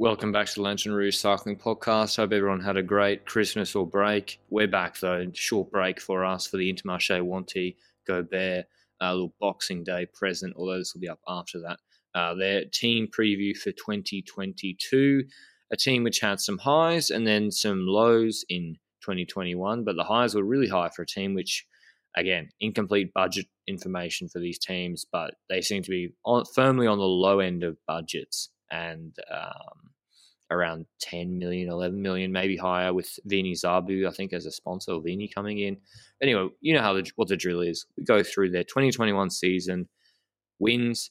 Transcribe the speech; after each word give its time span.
Welcome 0.00 0.32
back 0.32 0.46
to 0.46 0.54
the 0.54 0.62
Lanterne 0.62 0.94
Rouge 0.94 1.18
Cycling 1.18 1.58
Podcast. 1.58 2.16
Hope 2.16 2.32
everyone 2.32 2.62
had 2.62 2.78
a 2.78 2.82
great 2.82 3.26
Christmas 3.26 3.74
or 3.74 3.86
break. 3.86 4.40
We're 4.48 4.66
back 4.66 4.98
though, 4.98 5.26
short 5.34 5.70
break 5.70 6.00
for 6.00 6.24
us 6.24 6.46
for 6.46 6.56
the 6.56 6.72
Intermarché 6.72 7.20
Wanty 7.20 7.76
Gobert 8.06 8.64
a 9.02 9.12
little 9.12 9.34
Boxing 9.38 9.84
Day 9.84 10.06
present, 10.14 10.54
although 10.56 10.78
this 10.78 10.94
will 10.94 11.02
be 11.02 11.10
up 11.10 11.20
after 11.28 11.60
that. 11.60 11.80
Uh, 12.18 12.32
their 12.32 12.64
team 12.64 13.08
preview 13.08 13.54
for 13.54 13.72
2022, 13.72 15.22
a 15.70 15.76
team 15.76 16.02
which 16.02 16.20
had 16.20 16.40
some 16.40 16.56
highs 16.56 17.10
and 17.10 17.26
then 17.26 17.50
some 17.50 17.86
lows 17.86 18.42
in 18.48 18.76
2021, 19.02 19.84
but 19.84 19.96
the 19.96 20.04
highs 20.04 20.34
were 20.34 20.44
really 20.44 20.68
high 20.68 20.88
for 20.88 21.02
a 21.02 21.06
team 21.06 21.34
which, 21.34 21.66
again, 22.16 22.48
incomplete 22.58 23.12
budget 23.12 23.44
information 23.66 24.30
for 24.30 24.38
these 24.38 24.58
teams, 24.58 25.04
but 25.12 25.34
they 25.50 25.60
seem 25.60 25.82
to 25.82 25.90
be 25.90 26.14
on, 26.24 26.46
firmly 26.54 26.86
on 26.86 26.96
the 26.96 27.04
low 27.04 27.40
end 27.40 27.62
of 27.62 27.76
budgets 27.86 28.48
and 28.70 29.14
um, 29.32 29.90
around 30.50 30.86
10 31.00 31.38
million, 31.38 31.70
11 31.70 32.00
million, 32.00 32.32
maybe 32.32 32.56
higher 32.56 32.92
with 32.92 33.18
Vini 33.24 33.54
Zabu, 33.54 34.06
I 34.06 34.10
think, 34.10 34.32
as 34.32 34.46
a 34.46 34.50
sponsor, 34.50 34.92
or 34.92 35.02
Vini 35.02 35.28
coming 35.28 35.58
in. 35.58 35.76
Anyway, 36.22 36.48
you 36.60 36.74
know 36.74 36.82
how 36.82 36.94
the, 36.94 37.08
what 37.16 37.28
the 37.28 37.36
drill 37.36 37.60
is. 37.60 37.86
We 37.96 38.04
go 38.04 38.22
through 38.22 38.50
their 38.50 38.64
2021 38.64 39.30
season, 39.30 39.88
wins, 40.58 41.10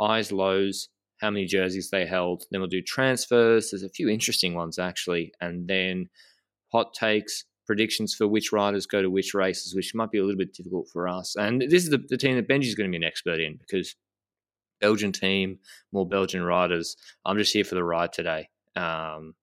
highs, 0.00 0.32
lows, 0.32 0.88
how 1.20 1.30
many 1.30 1.46
jerseys 1.46 1.90
they 1.90 2.06
held. 2.06 2.44
Then 2.50 2.60
we'll 2.60 2.68
do 2.68 2.82
transfers. 2.82 3.70
There's 3.70 3.82
a 3.82 3.90
few 3.90 4.08
interesting 4.08 4.54
ones, 4.54 4.78
actually. 4.78 5.32
And 5.40 5.68
then 5.68 6.08
hot 6.72 6.94
takes, 6.94 7.44
predictions 7.66 8.14
for 8.14 8.26
which 8.26 8.52
riders 8.52 8.86
go 8.86 9.02
to 9.02 9.10
which 9.10 9.34
races, 9.34 9.74
which 9.74 9.94
might 9.94 10.10
be 10.10 10.18
a 10.18 10.24
little 10.24 10.38
bit 10.38 10.54
difficult 10.54 10.88
for 10.90 11.06
us. 11.06 11.36
And 11.36 11.60
this 11.60 11.84
is 11.84 11.90
the, 11.90 12.02
the 12.08 12.16
team 12.16 12.36
that 12.36 12.48
Benji's 12.48 12.74
going 12.74 12.90
to 12.90 12.98
be 12.98 13.04
an 13.04 13.08
expert 13.08 13.40
in 13.40 13.58
because 13.58 13.94
Belgian 14.80 15.12
team, 15.12 15.58
more 15.92 16.06
Belgian 16.06 16.42
riders. 16.42 16.96
I'm 17.24 17.38
just 17.38 17.52
here 17.52 17.64
for 17.64 17.74
the 17.74 17.84
ride 17.84 18.12
today. 18.12 18.48
Um, 18.76 19.34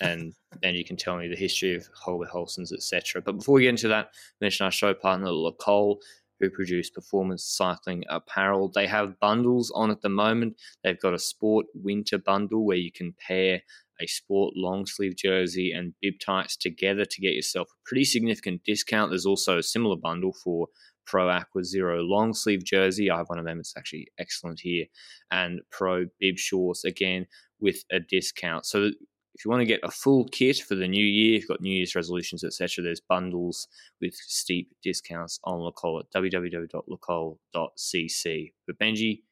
and 0.00 0.34
then 0.62 0.74
you 0.74 0.84
can 0.84 0.96
tell 0.96 1.16
me 1.16 1.28
the 1.28 1.36
history 1.36 1.74
of 1.74 1.88
Holger 1.94 2.28
Holsons, 2.32 2.72
etc. 2.72 3.22
But 3.22 3.38
before 3.38 3.54
we 3.54 3.62
get 3.62 3.70
into 3.70 3.88
that, 3.88 4.10
mention 4.40 4.64
our 4.64 4.70
show 4.70 4.94
partner, 4.94 5.30
Le 5.30 5.52
Col, 5.52 6.00
who 6.40 6.50
produce 6.50 6.90
performance 6.90 7.44
cycling 7.44 8.02
apparel. 8.08 8.70
They 8.74 8.86
have 8.86 9.20
bundles 9.20 9.70
on 9.74 9.90
at 9.90 10.00
the 10.00 10.08
moment. 10.08 10.56
They've 10.82 11.00
got 11.00 11.14
a 11.14 11.18
sport 11.18 11.66
winter 11.74 12.18
bundle 12.18 12.64
where 12.64 12.78
you 12.78 12.90
can 12.90 13.14
pair 13.26 13.62
a 14.00 14.06
sport 14.06 14.54
long 14.56 14.86
sleeve 14.86 15.14
jersey 15.14 15.72
and 15.72 15.92
bib 16.00 16.14
tights 16.24 16.56
together 16.56 17.04
to 17.04 17.20
get 17.20 17.34
yourself 17.34 17.68
a 17.68 17.88
pretty 17.88 18.04
significant 18.04 18.64
discount. 18.64 19.10
There's 19.10 19.26
also 19.26 19.58
a 19.58 19.62
similar 19.62 19.96
bundle 19.96 20.32
for 20.32 20.68
Pro 21.06 21.28
Aqua 21.28 21.64
Zero 21.64 22.02
long 22.02 22.34
sleeve 22.34 22.64
jersey. 22.64 23.10
I 23.10 23.18
have 23.18 23.28
one 23.28 23.38
of 23.38 23.44
them. 23.44 23.60
It's 23.60 23.76
actually 23.76 24.08
excellent 24.18 24.60
here. 24.60 24.86
And 25.30 25.60
Pro 25.70 26.06
Bib 26.18 26.38
shorts 26.38 26.84
again 26.84 27.26
with 27.60 27.84
a 27.90 28.00
discount. 28.00 28.66
So 28.66 28.90
if 29.34 29.44
you 29.44 29.50
want 29.50 29.60
to 29.60 29.66
get 29.66 29.80
a 29.82 29.90
full 29.90 30.24
kit 30.26 30.58
for 30.58 30.74
the 30.74 30.88
new 30.88 31.04
year, 31.04 31.36
you've 31.36 31.48
got 31.48 31.60
New 31.60 31.74
Year's 31.74 31.94
resolutions, 31.94 32.42
etc. 32.44 32.82
There's 32.82 33.00
bundles 33.00 33.68
with 34.00 34.14
steep 34.14 34.74
discounts 34.82 35.38
on 35.44 35.60
Le 35.60 35.72
Col 35.72 36.00
at 36.00 36.10
www.lecol.cc. 36.14 38.52
But 38.66 38.78
Benji, 38.78 39.22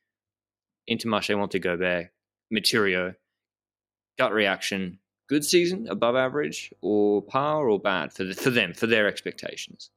Intermarché 0.91 1.39
want 1.39 1.51
to 1.53 1.59
go 1.59 1.77
back. 1.77 2.13
Matériaux, 2.55 3.15
gut 4.19 4.33
reaction, 4.33 4.99
good 5.29 5.45
season, 5.45 5.87
above 5.91 6.17
average, 6.17 6.73
or 6.81 7.23
par 7.23 7.69
or 7.69 7.79
bad 7.79 8.13
for 8.13 8.25
the, 8.25 8.35
for 8.35 8.51
them, 8.51 8.73
for 8.73 8.87
their 8.87 9.07
expectations. 9.07 9.91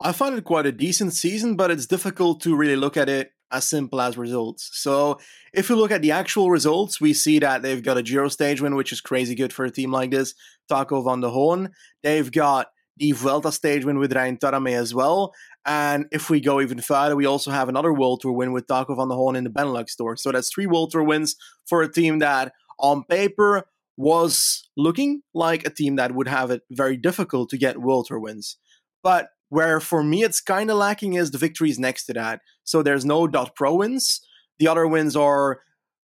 I 0.00 0.12
find 0.12 0.36
it 0.36 0.44
quite 0.44 0.66
a 0.66 0.72
decent 0.72 1.12
season, 1.12 1.56
but 1.56 1.70
it's 1.70 1.86
difficult 1.86 2.40
to 2.42 2.54
really 2.54 2.76
look 2.76 2.96
at 2.96 3.08
it 3.08 3.32
as 3.50 3.66
simple 3.66 4.00
as 4.00 4.16
results. 4.16 4.70
So 4.74 5.18
if 5.52 5.68
you 5.68 5.76
look 5.76 5.90
at 5.90 6.02
the 6.02 6.12
actual 6.12 6.50
results, 6.50 7.00
we 7.00 7.12
see 7.12 7.38
that 7.40 7.62
they've 7.62 7.82
got 7.82 7.96
a 7.96 8.02
Giro 8.02 8.28
stage 8.28 8.60
win, 8.60 8.76
which 8.76 8.92
is 8.92 9.00
crazy 9.00 9.34
good 9.34 9.52
for 9.52 9.64
a 9.64 9.70
team 9.70 9.90
like 9.90 10.10
this. 10.10 10.34
Taco 10.68 11.02
van 11.02 11.20
der 11.20 11.28
Hoorn. 11.28 11.70
They've 12.02 12.30
got 12.30 12.68
the 12.98 13.12
Vuelta 13.12 13.50
stage 13.50 13.84
win 13.84 13.98
with 13.98 14.14
Rein 14.14 14.36
Taaramäe 14.36 14.76
as 14.76 14.94
well. 14.94 15.32
And 15.64 16.06
if 16.12 16.30
we 16.30 16.40
go 16.40 16.60
even 16.60 16.80
further, 16.80 17.16
we 17.16 17.26
also 17.26 17.50
have 17.50 17.68
another 17.68 17.92
World 17.92 18.20
Tour 18.20 18.32
win 18.32 18.52
with 18.52 18.66
Taco 18.66 18.94
van 18.94 19.08
der 19.08 19.14
Hoorn 19.14 19.36
in 19.36 19.44
the 19.44 19.50
Benelux 19.50 19.96
Tour. 19.96 20.16
So 20.16 20.30
that's 20.30 20.52
three 20.52 20.66
World 20.66 20.90
Tour 20.90 21.02
wins 21.02 21.36
for 21.66 21.82
a 21.82 21.90
team 21.90 22.20
that, 22.20 22.52
on 22.78 23.04
paper, 23.04 23.64
was 23.96 24.68
looking 24.76 25.22
like 25.34 25.66
a 25.66 25.70
team 25.70 25.96
that 25.96 26.14
would 26.14 26.28
have 26.28 26.50
it 26.50 26.62
very 26.70 26.96
difficult 26.96 27.50
to 27.50 27.58
get 27.58 27.80
World 27.80 28.06
Tour 28.06 28.20
wins. 28.20 28.58
But 29.02 29.30
where 29.48 29.80
for 29.80 30.02
me 30.02 30.22
it's 30.22 30.40
kind 30.40 30.70
of 30.70 30.76
lacking 30.76 31.14
is 31.14 31.30
the 31.30 31.38
victories 31.38 31.78
next 31.78 32.06
to 32.06 32.12
that. 32.14 32.40
So 32.64 32.82
there's 32.82 33.04
no 33.04 33.26
dot 33.26 33.54
pro 33.54 33.76
wins. 33.76 34.20
The 34.58 34.68
other 34.68 34.86
wins 34.86 35.16
are 35.16 35.60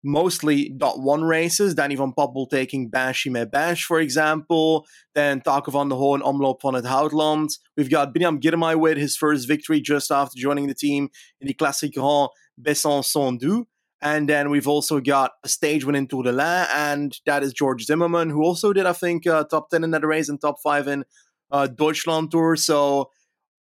mostly 0.04 0.68
dot 0.68 1.00
one 1.00 1.22
races. 1.22 1.74
Danny 1.74 1.94
van 1.94 2.12
Poppel 2.12 2.48
taking 2.48 2.88
Banshees 2.88 3.46
Bash, 3.50 3.84
for 3.84 4.00
example. 4.00 4.86
Then 5.14 5.40
Taco 5.40 5.70
van 5.70 5.88
der 5.88 5.96
Hoorn, 5.96 6.22
Omloop 6.22 6.60
van 6.60 6.74
het 6.74 6.84
Houtland. 6.84 7.58
We've 7.76 7.90
got 7.90 8.14
Biniam 8.14 8.40
Girmay 8.40 8.78
with 8.78 8.98
his 8.98 9.16
first 9.16 9.46
victory 9.46 9.80
just 9.80 10.10
after 10.10 10.38
joining 10.38 10.66
the 10.66 10.74
team 10.74 11.08
in 11.40 11.46
the 11.46 11.54
Classic 11.54 11.92
Grand 11.92 12.28
Besançon 12.60 13.38
Doubs. 13.38 13.66
And 14.04 14.28
then 14.28 14.50
we've 14.50 14.66
also 14.66 14.98
got 14.98 15.30
a 15.44 15.48
stage 15.48 15.84
win 15.84 15.94
in 15.94 16.08
Tour 16.08 16.24
de 16.24 16.32
l'Ain, 16.32 16.66
and 16.74 17.16
that 17.24 17.44
is 17.44 17.52
George 17.52 17.84
Zimmermann, 17.84 18.30
who 18.30 18.42
also 18.42 18.72
did, 18.72 18.84
I 18.84 18.92
think, 18.92 19.28
uh, 19.28 19.44
top 19.44 19.70
10 19.70 19.84
in 19.84 19.92
that 19.92 20.04
race 20.04 20.28
and 20.28 20.40
top 20.40 20.56
5 20.60 20.88
in 20.88 21.04
uh, 21.52 21.68
Deutschland 21.68 22.32
Tour. 22.32 22.56
So 22.56 23.10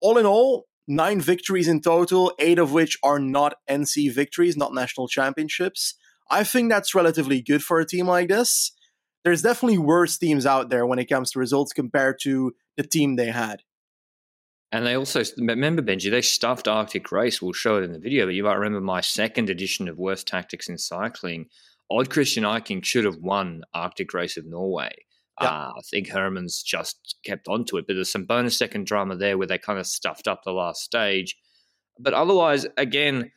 all 0.01 0.17
in 0.17 0.25
all, 0.25 0.65
nine 0.87 1.21
victories 1.21 1.67
in 1.67 1.81
total, 1.81 2.33
eight 2.39 2.59
of 2.59 2.73
which 2.73 2.97
are 3.03 3.19
not 3.19 3.55
NC 3.69 4.11
victories, 4.13 4.57
not 4.57 4.73
national 4.73 5.07
championships. 5.07 5.95
I 6.29 6.43
think 6.43 6.69
that's 6.69 6.95
relatively 6.95 7.41
good 7.41 7.63
for 7.63 7.79
a 7.79 7.85
team 7.85 8.07
like 8.07 8.29
this. 8.29 8.71
There's 9.23 9.41
definitely 9.41 9.77
worse 9.77 10.17
teams 10.17 10.45
out 10.45 10.69
there 10.69 10.85
when 10.85 10.99
it 10.99 11.05
comes 11.05 11.31
to 11.31 11.39
results 11.39 11.73
compared 11.73 12.17
to 12.23 12.53
the 12.77 12.83
team 12.83 13.15
they 13.15 13.27
had. 13.27 13.61
And 14.71 14.85
they 14.85 14.95
also 14.95 15.21
remember 15.37 15.81
Benji. 15.81 16.09
They 16.09 16.21
stuffed 16.21 16.67
Arctic 16.67 17.11
Race. 17.11 17.41
We'll 17.41 17.51
show 17.51 17.77
it 17.77 17.83
in 17.83 17.91
the 17.91 17.99
video, 17.99 18.25
but 18.25 18.33
you 18.33 18.43
might 18.43 18.55
remember 18.55 18.79
my 18.79 19.01
second 19.01 19.49
edition 19.49 19.89
of 19.89 19.97
Worst 19.97 20.27
Tactics 20.27 20.69
in 20.69 20.77
Cycling. 20.77 21.47
Odd 21.89 22.09
Christian 22.09 22.45
Eiking 22.45 22.83
should 22.83 23.03
have 23.03 23.17
won 23.17 23.63
Arctic 23.73 24.13
Race 24.13 24.37
of 24.37 24.45
Norway. 24.45 24.91
Uh, 25.45 25.71
I 25.77 25.81
think 25.89 26.07
Hermans 26.07 26.63
just 26.63 27.15
kept 27.23 27.47
onto 27.47 27.77
it, 27.77 27.85
but 27.87 27.93
there's 27.93 28.11
some 28.11 28.25
bonus 28.25 28.57
second 28.57 28.85
drama 28.85 29.15
there 29.15 29.37
where 29.37 29.47
they 29.47 29.57
kind 29.57 29.79
of 29.79 29.87
stuffed 29.87 30.27
up 30.27 30.43
the 30.43 30.51
last 30.51 30.83
stage. 30.83 31.37
But 31.99 32.13
otherwise, 32.13 32.65
again, 32.77 33.31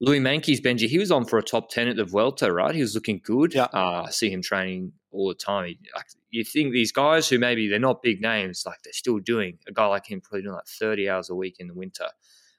Louis 0.00 0.20
Meintjes 0.20 0.60
Benji, 0.60 0.88
he 0.88 0.98
was 0.98 1.10
on 1.10 1.24
for 1.24 1.38
a 1.38 1.42
top 1.42 1.70
10 1.70 1.88
at 1.88 1.96
the 1.96 2.04
Vuelta, 2.04 2.52
right? 2.52 2.74
He 2.74 2.80
was 2.80 2.94
looking 2.94 3.20
good. 3.22 3.54
Yeah. 3.54 3.68
Uh, 3.72 4.04
I 4.06 4.10
see 4.10 4.30
him 4.30 4.42
training 4.42 4.92
all 5.10 5.28
the 5.28 5.34
time. 5.34 5.66
He, 5.66 5.78
like, 5.94 6.06
you 6.30 6.44
think 6.44 6.72
these 6.72 6.92
guys 6.92 7.28
who 7.28 7.38
maybe 7.38 7.68
they're 7.68 7.78
not 7.78 8.02
big 8.02 8.20
names, 8.20 8.64
like 8.66 8.78
they're 8.82 8.92
still 8.92 9.18
doing, 9.18 9.58
a 9.68 9.72
guy 9.72 9.86
like 9.86 10.10
him 10.10 10.20
probably 10.20 10.42
doing 10.42 10.54
like 10.54 10.66
30 10.66 11.08
hours 11.08 11.30
a 11.30 11.34
week 11.34 11.56
in 11.58 11.68
the 11.68 11.74
winter. 11.74 12.08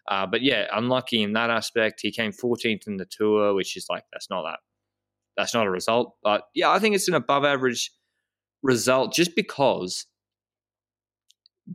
Uh, 0.07 0.25
but 0.25 0.41
yeah, 0.41 0.67
unlucky 0.71 1.21
in 1.21 1.33
that 1.33 1.49
aspect. 1.49 2.01
He 2.01 2.11
came 2.11 2.31
14th 2.31 2.87
in 2.87 2.97
the 2.97 3.05
tour, 3.05 3.53
which 3.53 3.75
is 3.75 3.87
like, 3.89 4.03
that's 4.11 4.29
not 4.29 4.43
that, 4.43 4.59
that's 5.35 5.53
not 5.53 5.65
a 5.65 5.71
result. 5.71 6.15
But 6.23 6.43
yeah, 6.53 6.69
I 6.69 6.79
think 6.79 6.95
it's 6.95 7.07
an 7.07 7.15
above 7.15 7.45
average– 7.45 7.91
result 8.63 9.13
just 9.13 9.35
because 9.35 10.07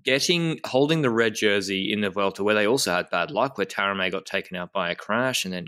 getting 0.04 0.58
holding 0.66 1.02
the 1.02 1.10
red 1.10 1.34
jersey 1.34 1.92
in 1.92 2.00
the 2.00 2.10
Vuelta, 2.10 2.42
where 2.42 2.54
they 2.54 2.66
also 2.66 2.92
had 2.92 3.10
bad 3.10 3.30
luck, 3.30 3.56
where 3.56 3.66
Taaramäe 3.66 4.10
got 4.10 4.26
taken 4.26 4.56
out 4.56 4.72
by 4.72 4.90
a 4.90 4.94
crash, 4.94 5.44
and 5.44 5.54
then 5.54 5.66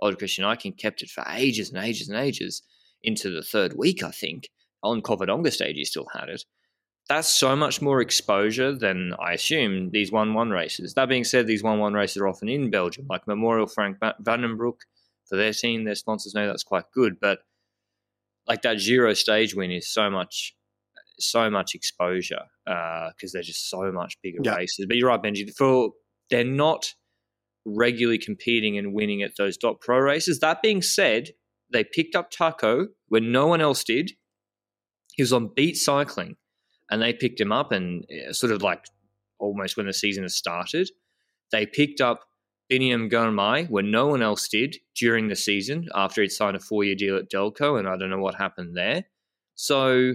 Odd 0.00 0.18
Christian 0.18 0.44
Eiking 0.44 0.76
kept 0.76 1.02
it 1.02 1.10
for 1.10 1.24
ages 1.30 1.70
and 1.70 1.82
ages 1.82 2.08
and 2.08 2.18
ages 2.18 2.62
into 3.02 3.30
the 3.30 3.42
third 3.42 3.74
week, 3.76 4.02
I 4.02 4.10
think. 4.10 4.48
On 4.82 5.00
Covadonga 5.00 5.50
stage, 5.50 5.76
he 5.76 5.84
still 5.84 6.06
had 6.12 6.28
it. 6.28 6.44
That's 7.08 7.28
so 7.28 7.54
much 7.56 7.80
more 7.80 8.00
exposure 8.00 8.72
than 8.72 9.14
I 9.20 9.32
assume 9.32 9.90
these 9.90 10.12
1 10.12 10.34
1 10.34 10.50
races. 10.50 10.94
That 10.94 11.08
being 11.08 11.24
said, 11.24 11.46
these 11.46 11.62
1 11.62 11.78
1 11.78 11.94
races 11.94 12.18
are 12.18 12.28
often 12.28 12.48
in 12.48 12.70
Belgium, 12.70 13.06
like 13.08 13.26
Memorial 13.26 13.66
Frank 13.66 13.98
Vandenbroucke 14.00 14.82
for 15.24 15.36
their 15.36 15.52
team. 15.52 15.84
Their 15.84 15.94
sponsors 15.94 16.34
know 16.34 16.46
that's 16.46 16.64
quite 16.64 16.84
good, 16.92 17.18
but 17.20 17.40
like 18.48 18.62
that 18.62 18.78
Giro 18.78 19.14
stage 19.14 19.54
win 19.54 19.70
is 19.70 19.92
so 19.92 20.10
much 20.10 20.54
so 21.18 21.48
much 21.50 21.74
exposure 21.74 22.42
Uh, 22.66 23.10
because 23.10 23.30
uh, 23.30 23.38
they're 23.38 23.42
just 23.42 23.70
so 23.70 23.90
much 23.92 24.16
bigger 24.22 24.40
yeah. 24.42 24.54
races. 24.56 24.86
But 24.86 24.96
you're 24.96 25.08
right, 25.08 25.22
Benji. 25.22 25.50
For 25.56 25.90
they're 26.30 26.44
not 26.44 26.94
regularly 27.64 28.18
competing 28.18 28.76
and 28.76 28.92
winning 28.92 29.22
at 29.22 29.36
those 29.38 29.56
dot 29.56 29.80
pro 29.80 29.98
races. 29.98 30.40
That 30.40 30.62
being 30.62 30.82
said, 30.82 31.30
they 31.72 31.84
picked 31.84 32.14
up 32.14 32.30
Taco 32.30 32.88
when 33.08 33.32
no 33.32 33.46
one 33.46 33.60
else 33.60 33.82
did. 33.84 34.12
He 35.14 35.22
was 35.22 35.32
on 35.32 35.50
beat 35.54 35.76
cycling, 35.76 36.36
and 36.90 37.00
they 37.00 37.12
picked 37.12 37.40
him 37.40 37.52
up, 37.52 37.72
and 37.72 38.04
uh, 38.28 38.32
sort 38.32 38.52
of 38.52 38.62
like 38.62 38.84
almost 39.38 39.76
when 39.76 39.86
the 39.86 39.92
season 39.92 40.24
has 40.24 40.36
started, 40.36 40.90
they 41.52 41.66
picked 41.66 42.00
up 42.00 42.20
Biniam 42.70 43.10
Girmay 43.10 43.68
when 43.70 43.90
no 43.90 44.06
one 44.08 44.22
else 44.22 44.48
did 44.48 44.76
during 44.96 45.28
the 45.28 45.36
season 45.36 45.88
after 45.94 46.22
he'd 46.22 46.30
signed 46.30 46.56
a 46.56 46.60
four 46.60 46.84
year 46.84 46.94
deal 46.94 47.16
at 47.16 47.30
Delko, 47.30 47.78
and 47.78 47.88
I 47.88 47.96
don't 47.96 48.10
know 48.10 48.18
what 48.18 48.34
happened 48.34 48.76
there. 48.76 49.04
So 49.54 50.14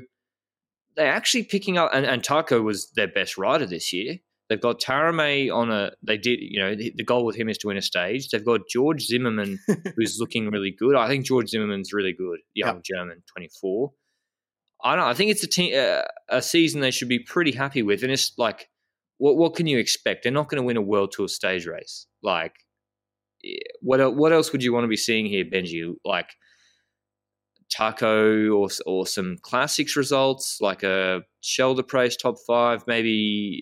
they're 0.96 1.12
actually 1.12 1.44
picking 1.44 1.78
up, 1.78 1.92
and, 1.94 2.06
and 2.06 2.24
Taco 2.24 2.62
was 2.62 2.92
their 2.92 3.08
best 3.08 3.38
rider 3.38 3.66
this 3.66 3.94
year. 3.94 4.18
They've 4.50 4.60
got 4.60 4.82
Taaramäe 4.82 5.54
on 5.54 5.72
a. 5.72 5.92
They 6.04 6.18
did, 6.18 6.40
you 6.42 6.60
know, 6.60 6.76
the, 6.76 6.94
the, 6.94 7.06
goal 7.06 7.24
with 7.26 7.38
him 7.38 7.48
is 7.48 7.58
to 7.60 7.68
win 7.68 7.78
a 7.78 7.82
stage. 7.82 8.30
They've 8.30 8.44
got 8.44 8.68
George 8.70 9.06
Zimmermann, 9.06 9.60
who's 9.96 10.18
looking 10.20 10.50
really 10.50 10.76
good. 10.78 10.98
I 10.98 11.08
think 11.08 11.26
George 11.26 11.48
Zimmermann's 11.48 11.94
really 11.94 12.12
good, 12.12 12.40
young 12.54 12.76
yep. 12.76 12.84
German, 12.84 13.24
twenty 13.34 13.50
four. 13.62 13.94
I 14.84 14.98
don't. 14.98 15.06
I 15.06 15.14
think 15.14 15.32
it's 15.32 15.44
a 15.44 15.48
team, 15.48 15.74
uh, 15.74 16.02
a 16.28 16.42
season 16.42 16.82
they 16.82 16.92
should 16.92 17.08
be 17.08 17.20
pretty 17.20 17.54
happy 17.54 17.82
with, 17.82 18.04
and 18.04 18.12
it's 18.12 18.34
like, 18.38 18.68
what 19.22 19.38
what 19.38 19.54
can 19.54 19.68
you 19.68 19.78
expect? 19.78 20.24
They're 20.24 20.32
not 20.32 20.50
going 20.50 20.58
to 20.58 20.66
win 20.66 20.78
a 20.78 20.82
world 20.82 21.12
tour 21.12 21.28
stage 21.28 21.68
race. 21.68 22.08
Like, 22.24 22.56
what 23.80 24.16
what 24.16 24.34
else 24.34 24.52
would 24.52 24.64
you 24.64 24.74
want 24.74 24.84
to 24.84 24.88
be 24.88 24.98
seeing 24.98 25.28
here, 25.28 25.46
Benji? 25.46 25.94
Like 26.04 26.32
Taco 27.72 28.50
or 28.50 28.70
or 28.88 29.06
some 29.06 29.38
classics 29.44 29.96
results, 29.96 30.58
like 30.60 30.82
a 30.82 31.22
Schelde 31.44 31.84
Prijs 31.84 32.18
top 32.18 32.38
five, 32.48 32.84
maybe 32.88 33.62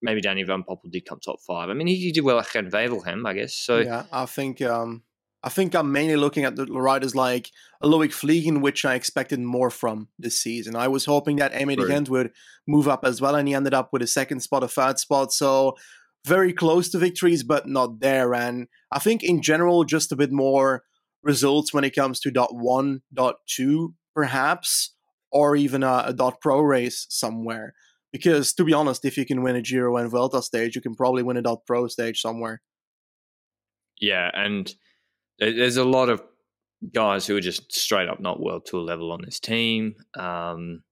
maybe 0.00 0.22
Danny 0.22 0.42
Van 0.42 0.62
Poppel 0.62 0.90
did 0.90 1.04
come 1.04 1.20
top 1.20 1.38
five. 1.46 1.68
I 1.68 1.74
mean, 1.74 1.86
he, 1.86 1.96
he 1.96 2.10
did 2.10 2.24
well 2.24 2.38
at 2.38 2.50
Gent 2.50 2.74
I 2.74 3.34
guess. 3.34 3.52
So 3.52 3.80
yeah, 3.80 4.04
I 4.10 4.24
think 4.24 4.62
um, 4.62 5.02
I 5.46 5.48
think 5.48 5.76
I'm 5.76 5.92
mainly 5.92 6.16
looking 6.16 6.42
at 6.42 6.56
the 6.56 6.66
riders 6.66 7.14
like 7.14 7.52
Loic 7.80 8.10
Vliegen, 8.10 8.62
which 8.62 8.84
I 8.84 8.96
expected 8.96 9.38
more 9.38 9.70
from 9.70 10.08
this 10.18 10.36
season. 10.36 10.74
I 10.74 10.88
was 10.88 11.04
hoping 11.04 11.36
that 11.36 11.52
Aimé 11.52 11.78
right. 11.78 11.86
Gendt 11.86 12.08
would 12.08 12.32
move 12.66 12.88
up 12.88 13.04
as 13.04 13.20
well, 13.20 13.36
and 13.36 13.46
he 13.46 13.54
ended 13.54 13.72
up 13.72 13.90
with 13.92 14.02
a 14.02 14.08
second 14.08 14.40
spot, 14.40 14.64
a 14.64 14.68
third 14.68 14.98
spot. 14.98 15.32
So 15.32 15.76
very 16.26 16.52
close 16.52 16.88
to 16.90 16.98
victories, 16.98 17.44
but 17.44 17.68
not 17.68 18.00
there. 18.00 18.34
And 18.34 18.66
I 18.90 18.98
think 18.98 19.22
in 19.22 19.40
general, 19.40 19.84
just 19.84 20.10
a 20.10 20.16
bit 20.16 20.32
more 20.32 20.82
results 21.22 21.72
when 21.72 21.84
it 21.84 21.94
comes 21.94 22.18
to 22.20 22.32
dot 22.32 22.52
one, 22.52 23.02
dot 23.14 23.36
two, 23.46 23.94
perhaps, 24.16 24.96
or 25.30 25.54
even 25.54 25.84
a, 25.84 26.06
a 26.06 26.12
dot 26.12 26.40
pro 26.40 26.60
race 26.60 27.06
somewhere. 27.08 27.72
Because 28.12 28.52
to 28.54 28.64
be 28.64 28.72
honest, 28.72 29.04
if 29.04 29.16
you 29.16 29.24
can 29.24 29.44
win 29.44 29.54
a 29.54 29.62
Giro 29.62 29.96
and 29.96 30.10
Vuelta 30.10 30.42
stage, 30.42 30.74
you 30.74 30.82
can 30.82 30.96
probably 30.96 31.22
win 31.22 31.36
a 31.36 31.42
dot 31.42 31.60
pro 31.68 31.86
stage 31.86 32.20
somewhere. 32.20 32.62
Yeah, 34.00 34.28
and 34.34 34.74
there's 35.38 35.76
a 35.76 35.84
lot 35.84 36.08
of 36.08 36.22
guys 36.92 37.26
who 37.26 37.36
are 37.36 37.40
just 37.40 37.72
straight 37.72 38.08
up 38.08 38.20
not 38.20 38.40
world 38.40 38.66
tour 38.66 38.82
level 38.82 39.12
on 39.12 39.20
this 39.24 39.40
team. 39.40 39.94
Um, 40.18 40.82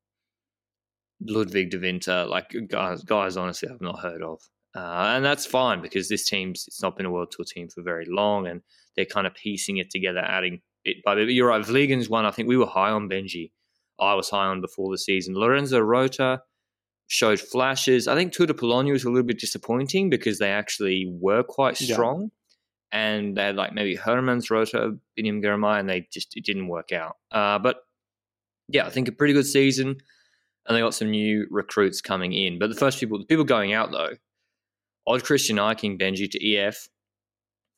Ludwig 1.27 1.71
de 1.71 1.79
Winter, 1.79 2.27
like 2.27 2.55
guys, 2.69 3.03
guys, 3.03 3.37
honestly, 3.37 3.69
I've 3.73 3.81
not 3.81 4.01
heard 4.01 4.23
of, 4.23 4.41
uh, 4.77 5.15
and 5.15 5.25
that's 5.25 5.47
fine 5.47 5.81
because 5.81 6.09
this 6.09 6.29
team's 6.29 6.65
it's 6.67 6.83
not 6.83 6.97
been 6.97 7.07
a 7.07 7.11
world 7.11 7.31
tour 7.31 7.47
team 7.47 7.69
for 7.69 7.83
very 7.83 8.07
long, 8.09 8.47
and 8.47 8.61
they're 8.97 9.05
kind 9.05 9.27
of 9.27 9.35
piecing 9.35 9.79
it 9.79 9.91
together, 9.91 10.21
adding 10.21 10.61
bit 10.85 10.97
by 11.05 11.15
bit. 11.15 11.27
But 11.27 11.35
you're 11.35 11.49
right, 11.49 11.65
Vliegen's 11.65 12.09
one. 12.09 12.27
I 12.27 12.31
think 12.31 12.49
we 12.49 12.57
were 12.57 12.67
high 12.67 12.91
on 12.91 13.09
Benji. 13.09 13.53
I 13.99 14.15
was 14.15 14.29
high 14.29 14.47
on 14.47 14.61
before 14.61 14.91
the 14.91 14.99
season. 14.99 15.35
Lorenzo 15.35 15.79
Rota, 15.79 16.43
showed 17.07 17.41
flashes. 17.41 18.09
I 18.09 18.15
think 18.15 18.33
Tour 18.33 18.47
de 18.47 18.55
Pologne 18.55 18.93
was 18.93 19.05
a 19.05 19.09
little 19.09 19.27
bit 19.27 19.39
disappointing 19.39 20.11
because 20.11 20.39
they 20.39 20.51
actually 20.51 21.07
were 21.21 21.43
quite 21.43 21.77
strong. 21.77 22.23
Yeah. 22.23 22.29
And 22.95 23.37
they 23.37 23.43
had 23.43 23.57
like 23.57 23.75
maybe 23.75 23.97
Hermans, 23.97 24.51
Rota, 24.51 24.97
Biniam 25.19 25.43
Girmay, 25.43 25.81
and 25.81 25.91
they 25.91 26.07
just 26.13 26.37
it 26.37 26.45
didn't 26.45 26.69
work 26.69 26.93
out. 26.93 27.17
Uh, 27.31 27.59
but 27.59 27.79
yeah, 28.69 28.87
I 28.87 28.91
think 28.91 29.09
a 29.09 29.13
pretty 29.13 29.35
good 29.35 29.47
season. 29.47 29.97
And 30.67 30.75
they 30.75 30.81
got 30.81 30.95
some 30.95 31.11
new 31.11 31.47
recruits 31.51 32.01
coming 32.01 32.33
in. 32.33 32.59
But 32.59 32.71
the 32.71 32.77
first 32.77 32.99
people, 32.99 33.19
the 33.19 33.27
people 33.27 33.45
going 33.45 33.75
out 33.75 33.91
though, 33.91 34.13
Odd 35.07 35.25
Christian 35.25 35.57
Eiking, 35.57 36.01
Benji 36.01 36.31
to 36.31 36.55
EF, 36.55 36.89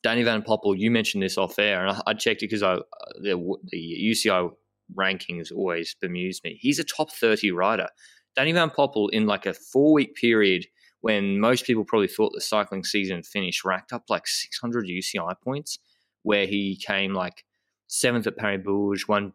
Danny 0.03 0.23
Van 0.23 0.43
Poppel. 0.43 0.77
You 0.77 0.91
mentioned 0.91 1.23
this 1.23 1.37
off 1.37 1.59
air, 1.59 1.85
and 1.85 1.97
I, 1.97 2.11
I 2.11 2.13
checked 2.13 2.43
it 2.43 2.49
because 2.49 2.63
I 2.63 2.75
the, 3.21 3.57
the 3.71 4.11
UCI 4.11 4.51
rankings 4.95 5.51
always 5.51 5.95
bemuse 6.01 6.41
me. 6.43 6.57
He's 6.61 6.79
a 6.79 6.83
top 6.83 7.11
thirty 7.11 7.51
rider. 7.51 7.89
Danny 8.35 8.51
Van 8.51 8.69
Poppel 8.69 9.09
in 9.11 9.25
like 9.25 9.47
a 9.47 9.53
four 9.53 9.93
week 9.93 10.15
period 10.15 10.67
when 11.07 11.39
most 11.39 11.63
people 11.63 11.85
probably 11.85 12.09
thought 12.09 12.33
the 12.33 12.41
cycling 12.41 12.83
season 12.83 13.23
finished, 13.23 13.63
racked 13.63 13.93
up 13.93 14.03
like 14.09 14.27
600 14.27 14.87
UCI 14.87 15.35
points, 15.41 15.79
where 16.23 16.45
he 16.45 16.75
came 16.85 17.13
like 17.13 17.45
seventh 17.87 18.27
at 18.27 18.35
Paris 18.35 18.61
Bourges, 18.65 19.07
won 19.07 19.31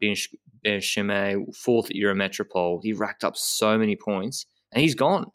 Benchemin, 0.63 1.47
fourth 1.55 1.89
at 1.89 1.97
Eurometropole. 1.97 2.81
He 2.83 2.93
racked 2.93 3.25
up 3.25 3.39
so 3.39 3.79
many 3.79 3.97
points, 3.97 4.45
and 4.71 4.83
he's 4.83 4.95
gone. 4.95 5.31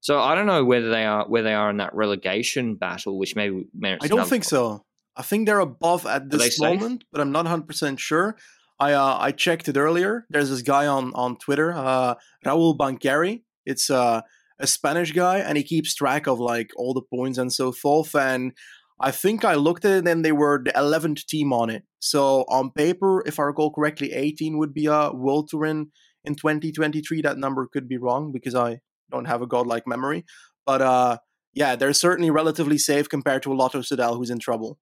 So 0.00 0.18
I 0.18 0.34
don't 0.34 0.46
know 0.46 0.64
whether 0.64 0.90
they 0.90 1.04
are 1.04 1.24
where 1.28 1.44
they 1.44 1.54
are 1.54 1.70
in 1.70 1.76
that 1.76 1.94
relegation 1.94 2.74
battle, 2.74 3.16
which 3.16 3.36
maybe 3.36 3.68
merits. 3.72 4.04
I 4.04 4.08
don't 4.08 4.26
think 4.26 4.42
so. 4.42 4.84
I 5.14 5.22
think 5.22 5.46
they're 5.46 5.60
above 5.60 6.04
at 6.04 6.30
this 6.30 6.60
moment, 6.60 7.04
but 7.12 7.20
I'm 7.20 7.30
not 7.30 7.44
100 7.44 7.64
percent 7.64 8.00
sure. 8.00 8.36
I 8.80 8.94
uh, 8.94 9.18
I 9.20 9.30
checked 9.30 9.68
it 9.68 9.76
earlier. 9.76 10.26
There's 10.30 10.50
this 10.50 10.62
guy 10.62 10.88
on 10.88 11.14
on 11.14 11.36
Twitter, 11.36 11.72
uh, 11.72 12.16
Raul 12.44 12.76
Banqueri. 12.76 13.42
It's 13.64 13.88
uh, 13.88 14.22
a 14.58 14.66
Spanish 14.66 15.12
guy, 15.12 15.38
and 15.38 15.56
he 15.56 15.64
keeps 15.64 15.94
track 15.94 16.26
of 16.26 16.38
like 16.40 16.70
all 16.76 16.94
the 16.94 17.02
points 17.02 17.38
and 17.38 17.52
so 17.52 17.72
forth. 17.72 18.14
And 18.14 18.52
I 19.00 19.10
think 19.10 19.44
I 19.44 19.54
looked 19.54 19.84
at 19.84 19.98
it, 19.98 20.08
and 20.08 20.24
they 20.24 20.32
were 20.32 20.62
the 20.64 20.72
11th 20.72 21.26
team 21.26 21.52
on 21.52 21.70
it. 21.70 21.84
So 21.98 22.44
on 22.48 22.70
paper, 22.70 23.22
if 23.26 23.38
I 23.38 23.44
recall 23.44 23.72
correctly, 23.72 24.12
18 24.12 24.58
would 24.58 24.72
be 24.72 24.86
a 24.86 25.10
World 25.12 25.48
Tour 25.50 25.66
in 25.66 25.90
in 26.24 26.34
2023. 26.34 27.22
That 27.22 27.38
number 27.38 27.68
could 27.72 27.88
be 27.88 27.98
wrong 27.98 28.32
because 28.32 28.54
I 28.54 28.80
don't 29.10 29.26
have 29.26 29.42
a 29.42 29.46
godlike 29.46 29.86
memory. 29.86 30.24
But 30.64 30.82
uh, 30.82 31.18
yeah, 31.54 31.76
they're 31.76 31.92
certainly 31.92 32.30
relatively 32.30 32.78
safe 32.78 33.08
compared 33.08 33.42
to 33.44 33.52
a 33.52 33.54
Lotto 33.54 33.80
Soudal 33.80 34.16
who's 34.16 34.30
in 34.30 34.38
trouble. 34.38 34.78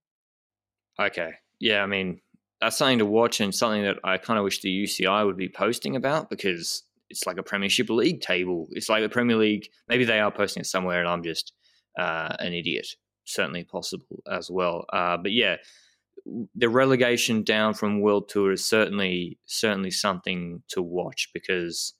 Okay. 0.98 1.32
Yeah, 1.60 1.82
I 1.82 1.86
mean, 1.86 2.20
that's 2.60 2.76
something 2.76 2.98
to 2.98 3.06
watch 3.06 3.40
and 3.40 3.54
something 3.54 3.82
that 3.82 3.98
I 4.04 4.18
kind 4.18 4.38
of 4.38 4.44
wish 4.44 4.60
the 4.60 4.84
UCI 4.84 5.24
would 5.26 5.36
be 5.36 5.48
posting 5.48 5.96
about 5.96 6.30
because 6.30 6.82
it's 7.14 7.26
like 7.26 7.38
a 7.38 7.42
Premiership 7.42 7.88
League 7.90 8.20
table. 8.20 8.66
It's 8.72 8.88
like 8.88 9.02
the 9.02 9.08
Premier 9.08 9.36
League. 9.36 9.68
Maybe 9.88 10.04
they 10.04 10.18
are 10.18 10.32
posting 10.32 10.62
it 10.62 10.66
somewhere, 10.66 10.98
and 10.98 11.08
I'm 11.08 11.22
just 11.22 11.52
uh, 11.98 12.34
an 12.40 12.52
idiot. 12.52 12.88
Certainly 13.24 13.64
possible 13.64 14.22
as 14.30 14.50
well. 14.50 14.84
Uh, 14.92 15.16
but 15.16 15.30
yeah, 15.32 15.56
the 16.56 16.68
relegation 16.68 17.44
down 17.44 17.74
from 17.74 18.00
World 18.00 18.28
Tour 18.28 18.52
is 18.52 18.64
certainly 18.64 19.38
certainly 19.46 19.92
something 19.92 20.62
to 20.70 20.82
watch 20.82 21.28
because 21.32 21.94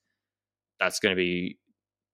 that's 0.80 0.98
going 0.98 1.14
to 1.14 1.20
be 1.20 1.58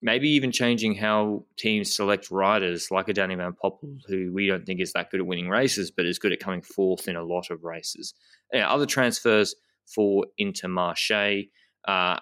maybe 0.02 0.28
even 0.28 0.52
changing 0.52 0.94
how 0.94 1.44
teams 1.56 1.94
select 1.94 2.30
riders 2.30 2.90
like 2.90 3.08
a 3.08 3.14
Danny 3.14 3.34
Van 3.34 3.52
Poppel, 3.52 3.98
who 4.08 4.30
we 4.32 4.46
don't 4.46 4.66
think 4.66 4.80
is 4.80 4.92
that 4.92 5.10
good 5.10 5.20
at 5.20 5.26
winning 5.26 5.48
races, 5.48 5.90
but 5.90 6.04
is 6.04 6.18
good 6.18 6.32
at 6.32 6.40
coming 6.40 6.62
fourth 6.62 7.08
in 7.08 7.16
a 7.16 7.24
lot 7.24 7.50
of 7.50 7.64
races. 7.64 8.12
other 8.54 8.86
transfers 8.86 9.54
for 9.86 10.26
Intermarché, 10.38 11.48
uh, 11.86 12.18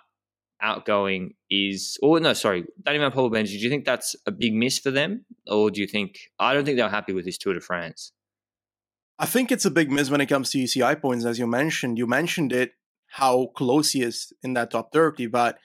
outgoing 0.61 1.35
is, 1.50 1.99
or 2.03 2.21
no, 2.21 2.33
sorry, 2.33 2.65
Danny 2.83 2.99
Van 2.99 3.11
Poppel, 3.11 3.31
Benji, 3.31 3.53
do 3.53 3.59
you 3.59 3.71
think 3.71 3.85
that's 3.85 4.17
a 4.27 4.33
big 4.33 4.55
miss 4.55 4.79
for 4.79 4.91
them? 4.91 5.25
Or 5.47 5.71
do 5.71 5.81
you 5.81 5.87
think, 5.87 6.19
I 6.38 6.55
don't 6.55 6.65
think 6.65 6.77
they're 6.77 6.88
happy 6.88 7.12
with 7.12 7.25
this 7.25 7.38
Tour 7.38 7.55
de 7.55 7.61
France. 7.61 8.12
I 9.19 9.27
think 9.27 9.50
it's 9.50 9.65
a 9.65 9.71
big 9.71 9.91
miss 9.91 10.11
when 10.11 10.21
it 10.21 10.27
comes 10.27 10.50
to 10.50 10.59
UCI 10.59 11.00
points, 11.00 11.25
as 11.25 11.38
you 11.38 11.47
mentioned. 11.47 11.99
You 11.99 12.07
mentioned 12.07 12.53
it, 12.53 12.73
how 13.09 13.47
close 13.57 13.93
he 13.93 14.03
is 14.03 14.33
in 14.43 14.55
that 14.55 14.71
top 14.71 14.93
30, 14.93 15.27
but 15.27 15.59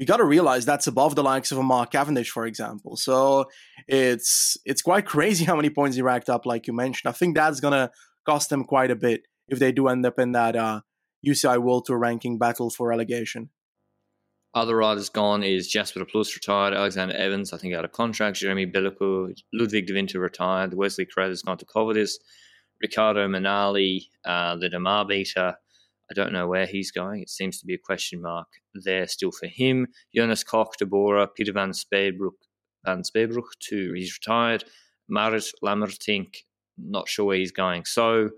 you 0.00 0.06
got 0.06 0.16
to 0.16 0.24
realize 0.24 0.64
that's 0.64 0.86
above 0.86 1.14
the 1.14 1.22
likes 1.22 1.52
of 1.52 1.58
a 1.58 1.62
Mark 1.62 1.92
Cavendish, 1.92 2.30
for 2.30 2.46
example. 2.46 2.96
So 2.96 3.44
it's 3.86 4.56
it's 4.64 4.80
quite 4.80 5.04
crazy 5.04 5.44
how 5.50 5.56
many 5.56 5.70
points 5.70 5.96
he 5.96 6.02
racked 6.02 6.30
up, 6.30 6.46
like 6.46 6.66
you 6.66 6.72
mentioned. 6.72 7.10
I 7.10 7.12
think 7.12 7.36
that's 7.36 7.60
gonna 7.60 7.90
cost 8.24 8.48
them 8.48 8.64
quite 8.64 8.90
a 8.90 8.96
bit 8.96 9.22
if 9.48 9.58
they 9.58 9.72
do 9.72 9.88
end 9.88 10.06
up 10.06 10.18
in 10.18 10.32
that 10.32 10.56
uh, 10.56 10.80
UCI 11.26 11.58
World 11.58 11.84
Tour 11.84 11.98
ranking 11.98 12.38
battle 12.38 12.70
for 12.70 12.88
relegation. 12.88 13.50
Other 14.52 14.76
riders 14.76 15.08
gone 15.08 15.44
is 15.44 15.68
Jasper 15.68 16.04
Plus 16.04 16.34
retired, 16.34 16.74
Alexander 16.74 17.14
Evans, 17.14 17.52
I 17.52 17.58
think 17.58 17.74
out 17.74 17.84
of 17.84 17.92
contract, 17.92 18.38
Jeremy 18.38 18.66
Bellicaud, 18.66 19.34
Ludwig 19.52 19.86
de 19.86 19.92
Winter 19.92 20.18
retired, 20.18 20.74
Wesley 20.74 21.06
Crowther's 21.06 21.42
gone 21.42 21.58
to 21.58 21.64
Cofidis, 21.64 22.14
Riccardo 22.82 23.28
Minali, 23.28 24.06
uh, 24.24 24.56
the 24.56 24.68
Démare 24.68 25.06
beater, 25.06 25.54
I 26.10 26.14
don't 26.14 26.32
know 26.32 26.48
where 26.48 26.66
he's 26.66 26.90
going. 26.90 27.22
It 27.22 27.30
seems 27.30 27.60
to 27.60 27.66
be 27.66 27.74
a 27.74 27.78
question 27.78 28.20
mark 28.20 28.48
there 28.74 29.06
still 29.06 29.30
for 29.30 29.46
him. 29.46 29.86
Jonas 30.14 30.42
Koch, 30.42 30.76
Deborah, 30.76 31.28
Pieter 31.28 31.52
Vanspeybrouck, 31.52 32.32
van 32.84 33.02
Speebroek 33.02 33.50
too. 33.60 33.92
He's 33.94 34.18
retired. 34.18 34.64
Marit 35.08 35.44
Lammertink, 35.62 36.34
not 36.76 37.08
sure 37.08 37.26
where 37.26 37.36
he's 37.36 37.52
going. 37.52 37.84
So, 37.84 38.30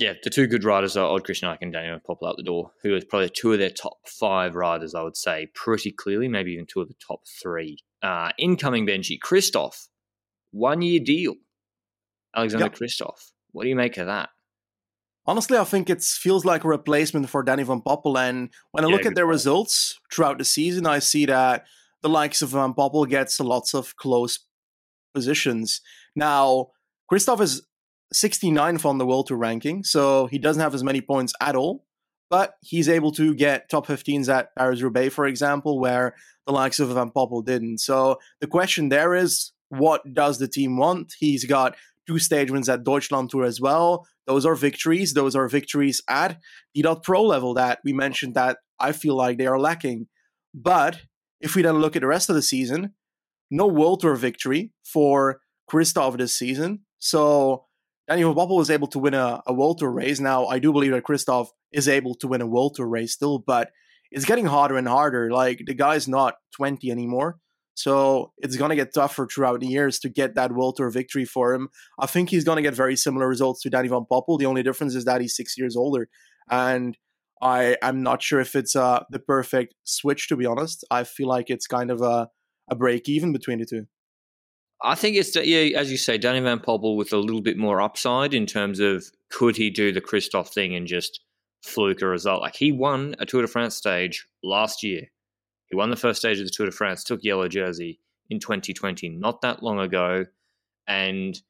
yeah, 0.00 0.14
the 0.22 0.30
two 0.30 0.46
good 0.46 0.64
riders 0.64 0.96
are 0.96 1.06
Odd 1.06 1.24
Christian 1.24 1.54
and 1.60 1.72
Daniel 1.72 2.00
Popple 2.04 2.26
out 2.26 2.36
the 2.38 2.42
door, 2.42 2.72
who 2.82 2.94
are 2.94 3.00
probably 3.08 3.28
two 3.28 3.52
of 3.52 3.58
their 3.58 3.68
top 3.68 3.98
five 4.06 4.54
riders, 4.54 4.94
I 4.94 5.02
would 5.02 5.16
say, 5.16 5.48
pretty 5.54 5.92
clearly, 5.92 6.26
maybe 6.26 6.52
even 6.52 6.64
two 6.64 6.80
of 6.80 6.88
the 6.88 6.94
top 7.06 7.20
three. 7.40 7.78
Uh, 8.02 8.30
incoming 8.38 8.86
Benji, 8.86 9.18
Kristoff, 9.22 9.88
one 10.52 10.80
year 10.80 11.00
deal. 11.00 11.34
Alexander 12.34 12.64
yep. 12.64 12.74
Kristoff. 12.74 13.32
What 13.52 13.64
do 13.64 13.68
you 13.68 13.76
make 13.76 13.98
of 13.98 14.06
that? 14.06 14.30
Honestly, 15.26 15.58
I 15.58 15.64
think 15.64 15.90
it 15.90 16.02
feels 16.02 16.46
like 16.46 16.64
a 16.64 16.68
replacement 16.68 17.28
for 17.28 17.42
Danny 17.42 17.62
Van 17.62 17.82
Poppel. 17.82 18.18
And 18.18 18.48
when 18.70 18.84
I 18.84 18.88
Yeah, 18.88 18.94
look 18.94 19.04
at 19.04 19.14
their 19.14 19.26
point. 19.26 19.32
results 19.32 20.00
throughout 20.10 20.38
the 20.38 20.44
season, 20.44 20.86
I 20.86 21.00
see 21.00 21.26
that 21.26 21.66
the 22.00 22.08
likes 22.08 22.40
of 22.40 22.50
Van 22.50 22.72
Poppel 22.72 23.06
gets 23.06 23.38
lots 23.38 23.74
of 23.74 23.96
close 23.96 24.38
positions. 25.12 25.82
Now, 26.16 26.68
Kristoff 27.12 27.42
is 27.42 27.66
69th 28.14 28.84
on 28.84 28.98
the 28.98 29.06
World 29.06 29.28
Tour 29.28 29.36
ranking, 29.36 29.84
so 29.84 30.26
he 30.26 30.38
doesn't 30.38 30.62
have 30.62 30.74
as 30.74 30.84
many 30.84 31.00
points 31.00 31.32
at 31.40 31.56
all. 31.56 31.84
But 32.28 32.54
he's 32.60 32.88
able 32.88 33.10
to 33.12 33.34
get 33.34 33.68
top 33.68 33.86
15s 33.86 34.28
at 34.32 34.54
Paris 34.56 34.82
Roubaix, 34.82 35.12
for 35.12 35.26
example, 35.26 35.80
where 35.80 36.14
the 36.46 36.52
likes 36.52 36.78
of 36.78 36.88
Van 36.90 37.10
Poppel 37.10 37.44
didn't. 37.44 37.78
So 37.78 38.18
the 38.40 38.46
question 38.46 38.88
there 38.88 39.14
is, 39.14 39.52
what 39.68 40.02
does 40.14 40.38
the 40.38 40.46
team 40.46 40.76
want? 40.76 41.14
He's 41.18 41.44
got 41.44 41.76
two 42.06 42.18
stage 42.18 42.50
wins 42.50 42.68
at 42.68 42.84
Deutschland 42.84 43.30
Tour 43.30 43.44
as 43.44 43.60
well. 43.60 44.06
Those 44.26 44.46
are 44.46 44.54
victories. 44.54 45.14
Those 45.14 45.34
are 45.34 45.48
victories 45.48 46.02
at 46.08 46.38
the 46.74 46.94
Pro 47.02 47.22
level 47.22 47.54
that 47.54 47.80
we 47.84 47.92
mentioned 47.92 48.34
that 48.34 48.58
I 48.78 48.92
feel 48.92 49.16
like 49.16 49.38
they 49.38 49.46
are 49.46 49.58
lacking. 49.58 50.06
But 50.54 51.00
if 51.40 51.56
we 51.56 51.62
then 51.62 51.78
look 51.78 51.96
at 51.96 52.02
the 52.02 52.08
rest 52.08 52.28
of 52.28 52.36
the 52.36 52.42
season, 52.42 52.94
no 53.50 53.66
World 53.66 54.00
Tour 54.00 54.14
victory 54.14 54.72
for 54.84 55.40
Kristoff 55.68 56.16
this 56.16 56.36
season. 56.36 56.80
So 57.00 57.66
Daniel 58.08 58.34
Poppel 58.34 58.56
was 58.56 58.70
able 58.70 58.88
to 58.88 58.98
win 58.98 59.14
a, 59.14 59.40
a 59.46 59.52
World 59.52 59.78
Tour 59.78 59.90
race. 59.90 60.20
Now, 60.20 60.46
I 60.46 60.58
do 60.58 60.72
believe 60.72 60.92
that 60.92 61.04
Kristoff 61.04 61.48
is 61.72 61.88
able 61.88 62.14
to 62.16 62.28
win 62.28 62.40
a 62.40 62.46
World 62.46 62.74
Tour 62.74 62.88
race 62.88 63.12
still, 63.12 63.38
but 63.38 63.70
it's 64.10 64.24
getting 64.24 64.46
harder 64.46 64.76
and 64.76 64.88
harder. 64.88 65.30
Like, 65.30 65.62
the 65.66 65.74
guy's 65.74 66.08
not 66.08 66.34
20 66.56 66.90
anymore. 66.90 67.38
So 67.74 68.32
it's 68.38 68.56
going 68.56 68.70
to 68.70 68.76
get 68.76 68.92
tougher 68.92 69.26
throughout 69.26 69.60
the 69.60 69.66
years 69.66 69.98
to 70.00 70.08
get 70.08 70.34
that 70.34 70.52
World 70.52 70.76
Tour 70.76 70.90
victory 70.90 71.24
for 71.24 71.54
him. 71.54 71.68
I 71.98 72.06
think 72.06 72.28
he's 72.28 72.44
going 72.44 72.56
to 72.56 72.62
get 72.62 72.74
very 72.74 72.96
similar 72.96 73.26
results 73.26 73.62
to 73.62 73.70
Danny 73.70 73.88
Van 73.88 74.04
Poppel. 74.10 74.38
The 74.38 74.46
only 74.46 74.62
difference 74.62 74.94
is 74.94 75.04
that 75.06 75.20
he's 75.20 75.36
six 75.36 75.56
years 75.56 75.76
older. 75.76 76.08
And 76.50 76.98
I 77.40 77.76
am 77.80 78.02
not 78.02 78.22
sure 78.22 78.40
if 78.40 78.54
it's 78.54 78.76
uh, 78.76 79.04
the 79.10 79.18
perfect 79.18 79.74
switch, 79.84 80.28
to 80.28 80.36
be 80.36 80.44
honest. 80.44 80.84
I 80.90 81.04
feel 81.04 81.28
like 81.28 81.48
it's 81.48 81.66
kind 81.66 81.90
of 81.90 82.02
a, 82.02 82.28
a 82.68 82.74
break 82.74 83.08
even 83.08 83.32
between 83.32 83.60
the 83.60 83.66
two. 83.66 83.86
I 84.82 84.94
think 84.94 85.16
it's 85.16 85.36
yeah, 85.36 85.78
as 85.78 85.90
you 85.90 85.98
say, 85.98 86.16
Danny 86.16 86.40
Van 86.40 86.58
Poppel 86.58 86.96
with 86.96 87.12
a 87.12 87.18
little 87.18 87.42
bit 87.42 87.58
more 87.58 87.80
upside 87.80 88.32
in 88.32 88.46
terms 88.46 88.80
of 88.80 89.04
could 89.30 89.56
he 89.56 89.70
do 89.70 89.92
the 89.92 90.00
Kristoff 90.00 90.48
thing 90.48 90.74
and 90.74 90.86
just 90.86 91.20
fluke 91.62 92.02
a 92.02 92.06
result? 92.06 92.40
Like 92.40 92.56
he 92.56 92.72
won 92.72 93.14
a 93.18 93.26
Tour 93.26 93.42
de 93.42 93.48
France 93.48 93.76
stage 93.76 94.26
last 94.42 94.82
year. 94.82 95.02
He 95.66 95.76
won 95.76 95.90
the 95.90 95.96
first 95.96 96.20
stage 96.20 96.38
of 96.40 96.46
the 96.46 96.50
Tour 96.50 96.66
de 96.66 96.72
France, 96.72 97.04
took 97.04 97.22
yellow 97.22 97.46
jersey 97.46 98.00
in 98.30 98.40
2020, 98.40 99.08
not 99.10 99.42
that 99.42 99.62
long 99.62 99.78
ago, 99.78 100.24
and 100.86 101.40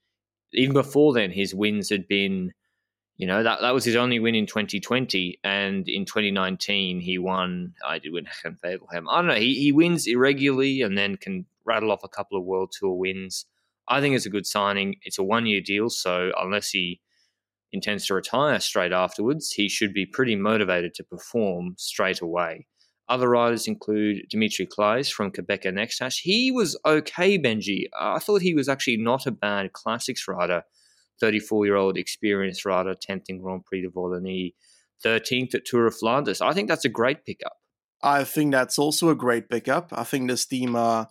even 0.53 0.75
before 0.75 1.13
then, 1.13 1.31
his 1.31 1.55
wins 1.55 1.89
had 1.89 2.09
been, 2.09 2.53
you 3.17 3.27
know, 3.27 3.43
that 3.43 3.61
that 3.61 3.75
was 3.75 3.85
his 3.85 3.97
only 3.97 4.19
win 4.19 4.35
in 4.35 4.47
2020, 4.47 5.39
and 5.45 5.89
in 5.89 6.05
2019 6.05 7.01
he 7.01 7.19
won. 7.19 7.75
I 7.87 7.99
did 7.99 8.13
win 8.13 8.27
Hagenfeldheim. 8.27 9.05
I 9.09 9.19
don't 9.19 9.29
know. 9.29 9.35
He 9.35 9.55
he 9.55 9.73
wins 9.73 10.07
irregularly 10.07 10.83
and 10.83 10.99
then 10.99 11.17
can 11.17 11.47
rattle 11.71 11.93
off 11.93 12.05
a 12.05 12.09
couple 12.09 12.37
of 12.37 12.45
World 12.45 12.73
Tour 12.79 12.95
wins. 12.95 13.47
I 13.89 14.01
think 14.01 14.15
it's 14.15 14.27
a 14.27 14.31
good 14.37 14.47
signing. 14.47 14.97
It's 15.03 15.19
a 15.19 15.23
one 15.23 15.47
year 15.47 15.61
deal, 15.61 15.89
so 15.89 16.33
unless 16.39 16.71
he 16.71 17.01
intends 17.73 18.07
to 18.07 18.15
retire 18.15 18.59
straight 18.61 18.93
afterwards, 18.93 19.53
he 19.53 19.69
should 19.69 19.95
be 19.95 20.07
pretty 20.07 20.37
motivated 20.37 20.95
to 20.95 21.05
perform 21.05 21.75
straight 21.79 22.21
away. 22.21 22.67
Other 23.09 23.29
riders 23.29 23.67
include 23.67 24.27
Dimitri 24.31 24.67
Claes 24.67 25.11
from 25.11 25.33
Qhubeka 25.33 25.73
NextHash. 25.73 26.21
He 26.23 26.53
was 26.53 26.79
okay, 26.85 27.39
Benji. 27.39 27.85
I 27.99 28.21
thought 28.21 28.43
he 28.43 28.55
was 28.55 28.69
actually 28.69 28.99
not 28.99 29.27
a 29.27 29.33
bad 29.33 29.73
classics 29.73 30.27
rider. 30.29 30.63
34 31.21 31.67
year 31.67 31.77
old 31.77 31.99
experienced 31.99 32.65
rider, 32.65 32.95
10th 32.95 33.25
in 33.29 33.41
Grand 33.41 33.65
Prix 33.67 33.83
de 33.83 33.89
Wallonie, 33.91 34.55
13th 35.05 35.55
at 35.55 35.65
Tour 35.65 35.87
of 35.87 35.97
Flanders. 35.97 36.41
I 36.41 36.53
think 36.53 36.69
that's 36.69 36.85
a 36.85 36.97
great 37.01 37.25
pickup. 37.25 37.57
I 38.03 38.25
think 38.25 38.53
that's 38.53 38.79
also 38.79 39.11
a 39.11 39.15
great 39.15 39.49
pickup. 39.49 39.93
I 39.93 40.05
think 40.05 40.29
this 40.29 40.47
team 40.47 40.75
uh, 40.75 41.07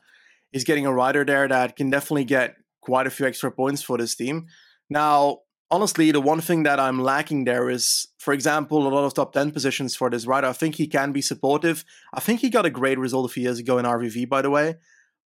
is 0.53 0.63
getting 0.63 0.85
a 0.85 0.93
rider 0.93 1.23
there 1.23 1.47
that 1.47 1.75
can 1.75 1.89
definitely 1.89 2.25
get 2.25 2.55
quite 2.81 3.07
a 3.07 3.09
few 3.09 3.25
extra 3.25 3.51
points 3.51 3.81
for 3.81 3.97
this 3.97 4.15
team. 4.15 4.47
Now, 4.89 5.39
honestly, 5.71 6.11
the 6.11 6.21
one 6.21 6.41
thing 6.41 6.63
that 6.63 6.79
I'm 6.79 6.99
lacking 6.99 7.45
there 7.45 7.69
is, 7.69 8.07
for 8.17 8.33
example, 8.33 8.87
a 8.87 8.89
lot 8.89 9.05
of 9.05 9.13
top 9.13 9.33
10 9.33 9.51
positions 9.51 9.95
for 9.95 10.09
this 10.09 10.25
rider. 10.25 10.47
I 10.47 10.53
think 10.53 10.75
he 10.75 10.87
can 10.87 11.11
be 11.11 11.21
supportive. 11.21 11.85
I 12.13 12.19
think 12.19 12.39
he 12.39 12.49
got 12.49 12.65
a 12.65 12.71
great 12.71 12.97
result 12.97 13.29
a 13.29 13.33
few 13.33 13.43
years 13.43 13.59
ago 13.59 13.77
in 13.77 13.85
RVV, 13.85 14.27
by 14.27 14.41
the 14.41 14.49
way. 14.49 14.75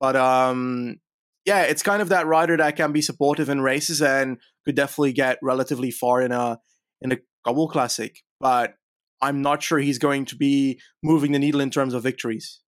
But 0.01 0.15
um, 0.17 1.01
yeah, 1.45 1.63
it's 1.63 1.83
kind 1.83 2.03
of 2.03 2.11
that 2.11 2.27
rider 2.27 2.57
that 2.57 2.77
can 2.77 2.93
be 2.93 3.03
supportive 3.03 3.49
in 3.49 3.61
races 3.61 4.01
and 4.01 4.39
could 4.65 4.77
definitely 4.77 5.13
get 5.13 5.39
relatively 5.43 5.91
far 5.91 6.23
in 6.23 6.33
a 6.33 6.59
in 7.01 7.13
a 7.13 7.19
Cobble 7.45 7.69
Classic. 7.69 8.19
But 8.41 8.75
I'm 9.21 9.43
not 9.43 9.63
sure 9.63 9.79
he's 9.79 9.99
going 9.99 10.27
to 10.27 10.37
be 10.37 10.81
moving 11.03 11.33
the 11.33 11.39
needle 11.39 11.61
in 11.61 11.71
terms 11.71 11.95
of 11.95 12.03
victories. 12.03 12.61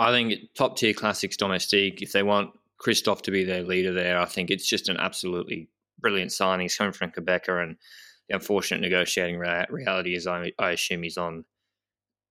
I 0.00 0.10
think 0.10 0.32
top 0.56 0.78
tier 0.78 0.94
classics 0.94 1.36
domestique, 1.36 2.00
if 2.00 2.12
they 2.12 2.22
want 2.22 2.50
Kristoff 2.82 3.20
to 3.22 3.30
be 3.30 3.44
their 3.44 3.62
leader 3.62 3.92
there, 3.92 4.18
I 4.18 4.24
think 4.24 4.50
it's 4.50 4.66
just 4.66 4.88
an 4.88 4.96
absolutely 4.98 5.68
brilliant 6.00 6.32
signing. 6.32 6.64
He's 6.64 6.76
coming 6.76 6.94
from 6.94 7.10
Qhubeka, 7.10 7.62
and 7.62 7.76
the 8.28 8.36
unfortunate 8.36 8.80
negotiating 8.80 9.38
reality 9.38 10.14
is 10.14 10.26
I, 10.26 10.52
I 10.58 10.70
assume 10.70 11.02
he's 11.02 11.18
on 11.18 11.44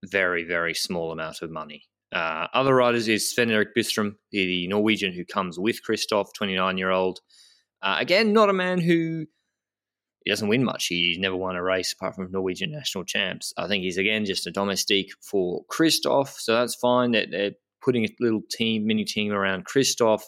very, 0.04 0.44
very 0.46 0.74
small 0.74 1.12
amount 1.12 1.44
of 1.44 1.52
money. 1.52 1.84
Uh, 2.12 2.48
other 2.56 2.74
riders 2.74 3.08
is 3.08 3.30
Sven 3.30 3.52
Erik 3.52 3.76
Bystrøm, 3.78 4.16
the, 4.32 4.46
the 4.46 4.68
Norwegian 4.68 5.14
who 5.14 5.24
comes 5.24 5.60
with 5.60 5.80
Kristoff, 5.88 6.34
29 6.36 6.78
year 6.80 6.90
old. 6.90 7.20
Uh, 7.84 7.98
again, 8.00 8.34
not 8.34 8.50
a 8.50 8.54
man 8.54 8.80
who 8.80 9.28
he 10.30 10.32
doesn't 10.32 10.48
win 10.48 10.64
much. 10.64 10.86
He's 10.86 11.18
never 11.18 11.36
won 11.36 11.56
a 11.56 11.64
race 11.64 11.92
apart 11.92 12.14
from 12.14 12.30
Norwegian 12.32 12.72
national 12.72 13.04
champs. 13.04 13.52
I 13.58 13.68
think 13.68 13.84
he's 13.84 13.98
again 13.98 14.26
just 14.26 14.46
a 14.46 14.52
domestique 14.52 15.10
for 15.24 15.66
Kristoff, 15.72 16.36
so 16.38 16.54
that's 16.54 16.76
fine. 16.76 17.14
That 17.14 17.32
they're, 17.32 17.54
putting 17.82 18.04
a 18.04 18.10
little 18.20 18.42
team, 18.52 18.86
mini 18.86 19.06
team 19.06 19.32
around 19.32 19.66
Kristoff. 19.66 20.22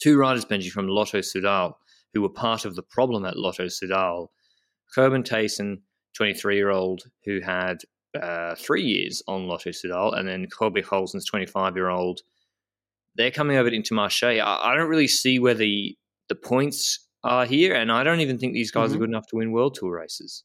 Two 0.00 0.16
riders, 0.16 0.44
Benji, 0.44 0.70
from 0.70 0.86
Lotto 0.86 1.20
Soudal, 1.20 1.72
who 2.12 2.20
were 2.20 2.28
part 2.28 2.66
of 2.66 2.76
the 2.76 2.82
problem 2.82 3.24
at 3.24 3.36
Lotto 3.36 3.64
Soudal. 3.64 4.28
Gerben 4.94 5.26
Thijssen, 5.26 5.78
23 6.16 6.56
year 6.56 6.68
old, 6.68 7.02
who 7.24 7.40
had 7.40 7.78
uh, 8.20 8.54
three 8.56 8.82
years 8.82 9.22
on 9.26 9.46
Lotto 9.48 9.70
Soudal, 9.70 10.16
and 10.16 10.28
then 10.28 10.46
Kobe 10.46 10.82
Goossens 10.82 11.26
25 11.26 11.76
year 11.76 11.88
old. 11.88 12.20
They're 13.16 13.30
coming 13.30 13.56
over 13.56 13.70
to 13.70 13.76
Intermarché. 13.76 14.40
I, 14.40 14.72
I 14.72 14.76
don't 14.76 14.90
really 14.90 15.08
see 15.08 15.40
where 15.40 15.54
the 15.54 15.96
the 16.28 16.36
points 16.36 17.08
are 17.22 17.44
here, 17.46 17.74
and 17.74 17.90
I 17.92 18.02
don't 18.02 18.20
even 18.20 18.38
think 18.38 18.54
these 18.54 18.70
guys 18.70 18.90
Mhm. 18.90 18.94
are 18.94 18.98
good 18.98 19.08
enough 19.10 19.26
to 19.28 19.36
win 19.36 19.52
World 19.52 19.74
Tour 19.74 19.92
races. 19.98 20.44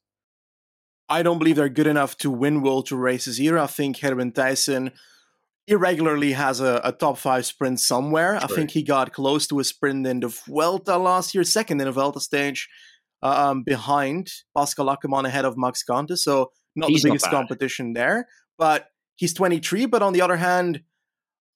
I 1.08 1.22
don't 1.24 1.38
believe 1.40 1.56
they're 1.56 1.70
good 1.70 1.88
enough 1.88 2.18
to 2.18 2.32
win 2.32 2.62
World 2.62 2.88
Tour 2.88 3.00
races 3.00 3.40
either. 3.40 3.58
I 3.60 3.68
think 3.68 3.98
Gerben 3.98 4.34
Thijssen 4.34 4.92
irregularly 5.68 6.34
has 6.34 6.60
a, 6.60 6.82
a 6.84 6.92
top 6.92 7.18
five 7.18 7.46
sprint 7.46 7.80
somewhere. 7.80 8.38
I 8.42 8.48
think 8.48 8.72
he 8.72 8.84
got 8.84 9.14
close 9.14 9.48
to 9.48 9.60
a 9.60 9.64
sprint 9.64 10.06
in 10.06 10.20
the 10.20 10.28
Vuelta 10.28 10.98
last 10.98 11.34
year, 11.34 11.44
second 11.44 11.80
in 11.82 11.86
the 11.86 11.92
Vuelta 11.92 12.20
stage, 12.20 12.68
um, 13.22 13.64
behind 13.64 14.32
Pascal 14.56 14.88
Ackermann 14.88 15.26
ahead 15.26 15.46
of 15.46 15.58
Max 15.58 15.84
Kanter. 15.84 16.18
So 16.18 16.52
not 16.76 16.90
He's 16.90 17.04
the 17.04 17.10
biggest 17.10 17.26
bad. 17.26 17.32
competition 17.32 17.94
there. 17.94 18.28
But 18.58 18.88
he's 19.16 19.34
23. 19.34 19.86
But 19.86 20.02
on 20.02 20.14
the 20.14 20.22
other 20.22 20.38
hand, 20.38 20.82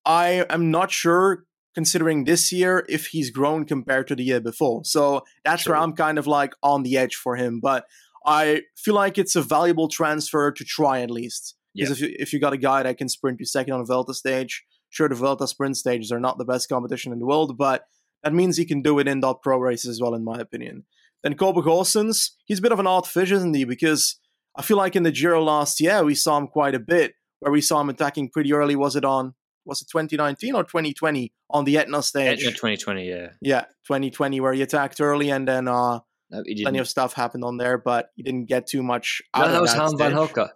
I 0.05 0.45
am 0.49 0.71
not 0.71 0.91
sure 0.91 1.45
considering 1.75 2.23
this 2.23 2.51
year 2.51 2.85
if 2.89 3.07
he's 3.07 3.29
grown 3.29 3.65
compared 3.65 4.07
to 4.07 4.15
the 4.15 4.23
year 4.23 4.39
before. 4.39 4.83
So 4.83 5.23
that's 5.45 5.67
where 5.67 5.77
I'm 5.77 5.93
kind 5.93 6.17
of 6.17 6.27
like 6.27 6.53
on 6.63 6.83
the 6.83 6.97
edge 6.97 7.15
for 7.15 7.35
him. 7.35 7.59
But 7.59 7.85
I 8.25 8.63
feel 8.75 8.95
like 8.95 9.17
it's 9.17 9.35
a 9.35 9.41
valuable 9.41 9.87
transfer 9.87 10.51
to 10.51 10.63
try 10.63 11.01
at 11.01 11.11
least. 11.11 11.55
Because 11.75 11.91
if 11.91 12.01
you 12.01 12.15
if 12.19 12.33
you 12.33 12.39
got 12.39 12.53
a 12.53 12.57
guy 12.57 12.83
that 12.83 12.97
can 12.97 13.09
sprint 13.09 13.39
you 13.39 13.45
second 13.45 13.73
on 13.73 13.81
a 13.81 13.85
Vuelta 13.85 14.13
stage, 14.13 14.65
sure 14.89 15.07
the 15.07 15.15
Vuelta 15.15 15.47
sprint 15.47 15.77
stages 15.77 16.11
are 16.11 16.19
not 16.19 16.37
the 16.37 16.45
best 16.45 16.67
competition 16.67 17.13
in 17.13 17.19
the 17.19 17.25
world, 17.25 17.57
but 17.57 17.85
that 18.23 18.33
means 18.33 18.57
he 18.57 18.65
can 18.65 18.81
do 18.81 18.99
it 18.99 19.07
in 19.07 19.21
dot 19.21 19.41
pro 19.41 19.57
races 19.59 19.89
as 19.89 20.01
well, 20.01 20.13
in 20.13 20.23
my 20.23 20.39
opinion. 20.39 20.85
Then 21.23 21.35
Kobe 21.35 21.61
Goossens, 21.61 22.31
he's 22.45 22.59
a 22.59 22.61
bit 22.61 22.71
of 22.71 22.79
an 22.79 22.87
odd 22.87 23.07
fish, 23.07 23.31
isn't 23.31 23.53
he? 23.53 23.65
Because 23.65 24.19
I 24.55 24.61
feel 24.61 24.77
like 24.77 24.95
in 24.95 25.03
the 25.03 25.11
Giro 25.11 25.43
last 25.43 25.79
year 25.79 26.03
we 26.03 26.15
saw 26.15 26.37
him 26.37 26.47
quite 26.47 26.75
a 26.75 26.79
bit, 26.79 27.13
where 27.39 27.51
we 27.51 27.61
saw 27.61 27.79
him 27.79 27.89
attacking 27.89 28.29
pretty 28.29 28.51
early. 28.51 28.75
Was 28.75 28.95
it 28.95 29.05
on 29.05 29.35
was 29.65 29.81
it 29.81 29.87
2019 29.91 30.55
or 30.55 30.63
2020 30.63 31.31
on 31.49 31.65
the 31.65 31.77
Etna 31.77 32.01
stage? 32.03 32.39
Etna 32.39 32.51
2020, 32.51 33.07
yeah. 33.09 33.27
Yeah, 33.41 33.61
2020, 33.87 34.39
where 34.39 34.53
he 34.53 34.61
attacked 34.61 34.99
early 35.01 35.29
and 35.29 35.47
then 35.47 35.67
uh, 35.67 35.99
No, 36.31 36.43
plenty 36.61 36.79
of 36.79 36.87
stuff 36.87 37.13
happened 37.13 37.43
on 37.43 37.57
there, 37.57 37.77
but 37.77 38.11
he 38.15 38.23
didn't 38.23 38.45
get 38.45 38.67
too 38.67 38.83
much 38.83 39.21
out 39.33 39.41
No, 39.41 39.45
of 39.47 39.51
that 39.53 39.61
was 39.61 39.73
that 39.73 39.79
Han 39.79 39.97
van. 39.97 40.49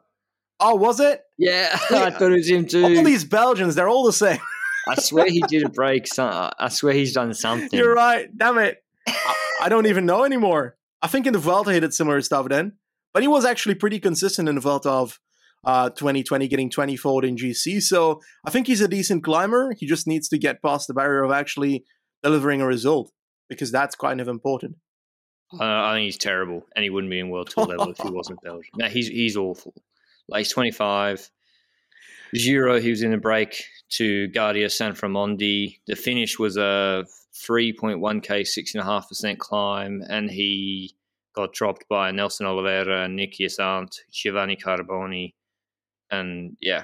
Oh, 0.60 0.76
was 0.76 1.00
it? 1.00 1.22
Yeah, 1.38 1.78
Yeah. 1.92 2.04
I 2.06 2.10
thought 2.12 2.32
it 2.32 2.38
was 2.38 2.50
him 2.50 2.66
too. 2.66 2.84
All 2.84 3.04
these 3.04 3.26
Belgians, 3.26 3.76
they're 3.76 3.90
all 3.90 4.06
the 4.06 4.14
same. 4.14 4.40
I 4.88 4.96
swear 4.96 5.28
he 5.30 5.42
did 5.48 5.64
a 5.64 5.70
break. 5.82 6.08
Some, 6.08 6.30
I 6.58 6.70
swear 6.70 6.94
he's 6.94 7.14
done 7.14 7.34
something. 7.34 7.78
You're 7.78 7.94
right. 7.94 8.30
Damn 8.38 8.58
it. 8.58 8.84
I, 9.08 9.36
I 9.64 9.70
don't 9.70 9.88
even 9.88 10.06
know 10.06 10.24
anymore. 10.24 10.78
I 11.02 11.08
think 11.08 11.28
in 11.28 11.34
the 11.34 11.40
Vuelta 11.40 11.74
he 11.74 11.80
did 11.80 11.94
similar 11.94 12.22
stuff 12.22 12.48
then. 12.50 12.74
But 13.14 13.22
he 13.24 13.28
was 13.28 13.46
actually 13.46 13.76
pretty 13.76 14.00
consistent 14.00 14.50
in 14.50 14.56
the 14.56 14.62
Vuelta 14.62 14.90
of 14.90 15.20
uh, 15.64 15.90
2020, 15.90 16.48
getting 16.48 16.70
24th 16.70 17.24
in 17.24 17.36
GC. 17.36 17.82
So 17.82 18.22
I 18.46 18.52
think 18.52 18.68
he's 18.68 18.82
a 18.82 18.88
decent 18.88 19.24
climber. 19.24 19.74
He 19.78 19.86
just 19.86 20.08
needs 20.08 20.28
to 20.30 20.38
get 20.38 20.62
past 20.62 20.88
the 20.88 20.94
barrier 20.94 21.24
of 21.24 21.32
actually 21.32 21.86
delivering 22.22 22.62
a 22.62 22.68
result 22.68 23.12
because 23.50 23.72
that's 23.72 23.96
kind 23.96 24.22
of 24.22 24.28
important. 24.28 24.76
Uh, 25.54 25.64
I 25.64 25.94
think 25.96 26.06
he's 26.06 26.18
terrible, 26.18 26.66
and 26.76 26.84
he 26.84 26.90
wouldn't 26.90 27.12
be 27.12 27.20
in 27.20 27.30
World 27.30 27.50
Tour 27.50 27.66
level 27.66 27.92
if 27.92 27.98
he 27.98 28.10
wasn't 28.12 28.42
Belgian. 28.42 28.72
No, 28.76 28.88
he's 28.88 29.08
he's 29.08 29.38
awful. 29.38 29.74
Like 30.28 30.40
he's 30.40 30.54
25. 30.54 31.30
Giro, 32.34 32.80
he 32.80 32.90
was 32.90 33.04
in 33.04 33.14
a 33.14 33.18
break 33.20 33.64
to 33.90 34.28
Guardia 34.30 34.70
San 34.70 34.94
Sanframondi. 34.94 35.78
The 35.86 35.96
finish 35.96 36.40
was 36.40 36.58
a 36.58 37.06
3.1k, 37.48 38.42
6.5% 38.42 39.38
climb, 39.38 40.04
and 40.10 40.32
he 40.32 40.96
got 41.36 41.54
dropped 41.54 41.88
by 41.90 42.10
Nelson 42.10 42.48
Oliveira, 42.48 43.08
Nikias 43.08 43.60
Arndt, 43.60 44.02
Giovanni 44.12 44.56
Carboni, 44.56 45.34
and 46.14 46.58
yeah, 46.62 46.84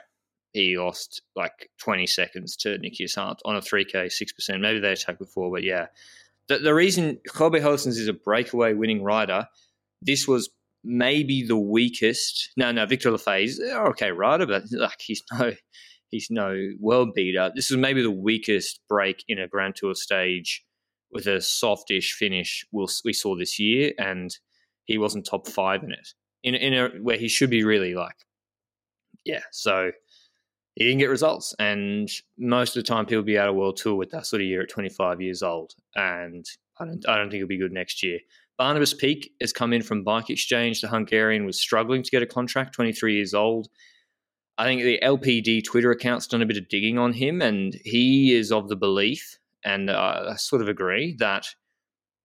he 0.53 0.77
lost 0.77 1.21
like 1.35 1.69
20 1.81 2.07
seconds 2.07 2.55
to 2.57 2.77
Nikias 2.79 3.17
Arndt 3.17 3.41
on 3.45 3.55
a 3.55 3.61
3k, 3.61 4.05
6%. 4.05 4.59
Maybe 4.59 4.79
they 4.79 4.93
attacked 4.93 5.19
before, 5.19 5.51
but 5.51 5.63
yeah. 5.63 5.87
The, 6.47 6.57
the 6.57 6.73
reason 6.73 7.19
Kobe 7.29 7.59
Goossens 7.59 7.97
is 7.97 8.07
a 8.07 8.13
breakaway 8.13 8.73
winning 8.73 9.03
rider, 9.03 9.45
this 10.01 10.27
was 10.27 10.49
maybe 10.83 11.43
the 11.45 11.57
weakest. 11.57 12.51
No, 12.57 12.71
no, 12.71 12.85
Victor 12.85 13.11
Lafay 13.11 13.43
is 13.43 13.59
eh, 13.59 13.77
okay 13.89 14.11
rider, 14.11 14.45
but 14.45 14.63
like 14.71 14.99
he's 14.99 15.23
no 15.31 15.51
he's 16.09 16.27
no 16.29 16.55
world 16.79 17.13
beater. 17.13 17.51
This 17.55 17.69
is 17.69 17.77
maybe 17.77 18.01
the 18.01 18.11
weakest 18.11 18.81
break 18.89 19.23
in 19.27 19.39
a 19.39 19.47
Grand 19.47 19.75
Tour 19.75 19.93
stage 19.93 20.63
with 21.11 21.25
a 21.25 21.41
softish 21.41 22.13
finish 22.13 22.65
we'll, 22.71 22.87
we 23.03 23.13
saw 23.13 23.35
this 23.35 23.59
year, 23.59 23.93
and 23.97 24.31
he 24.85 24.97
wasn't 24.97 25.25
top 25.25 25.47
five 25.47 25.83
in 25.83 25.91
it. 25.91 26.07
In 26.43 26.55
in 26.55 26.73
a 26.73 26.89
where 27.01 27.17
he 27.17 27.27
should 27.27 27.49
be 27.49 27.63
really 27.63 27.93
like, 27.93 28.15
yeah. 29.29 29.41
So 29.51 29.91
he 30.75 30.85
didn't 30.85 30.99
get 30.99 31.09
results, 31.09 31.53
and 31.59 32.09
most 32.37 32.75
of 32.75 32.83
the 32.83 32.87
time 32.87 33.05
he'll 33.07 33.21
be 33.21 33.37
out 33.37 33.49
of 33.49 33.55
world 33.55 33.77
tour 33.77 33.95
with 33.95 34.11
that 34.11 34.25
sort 34.25 34.41
of 34.41 34.47
year 34.47 34.61
at 34.61 34.69
25 34.69 35.21
years 35.21 35.43
old, 35.43 35.73
and 35.95 36.45
I 36.79 36.85
don't 36.85 37.07
I 37.07 37.17
don't 37.17 37.29
think 37.29 37.39
he'll 37.39 37.47
be 37.47 37.57
good 37.57 37.71
next 37.71 38.01
year. 38.03 38.19
Barnabas 38.57 38.93
Peak 38.93 39.31
has 39.39 39.53
come 39.53 39.71
in 39.71 39.81
from 39.81 40.03
Bike 40.03 40.29
Exchange. 40.29 40.81
The 40.81 40.89
Hungarian 40.89 41.45
was 41.45 41.59
struggling 41.59 42.03
to 42.03 42.11
get 42.11 42.23
a 42.23 42.25
contract, 42.25 42.75
23 42.75 43.15
years 43.15 43.33
old. 43.33 43.69
I 44.57 44.65
think 44.65 44.81
the 44.81 44.99
LPD 45.01 45.63
Twitter 45.63 45.91
account's 45.91 46.27
done 46.27 46.41
a 46.41 46.45
bit 46.45 46.57
of 46.57 46.67
digging 46.67 46.97
on 46.97 47.13
him, 47.13 47.41
and 47.41 47.79
he 47.85 48.33
is 48.33 48.51
of 48.51 48.67
the 48.67 48.75
belief, 48.75 49.37
and 49.63 49.89
I 49.89 50.35
sort 50.35 50.61
of 50.61 50.67
agree, 50.67 51.15
that 51.19 51.45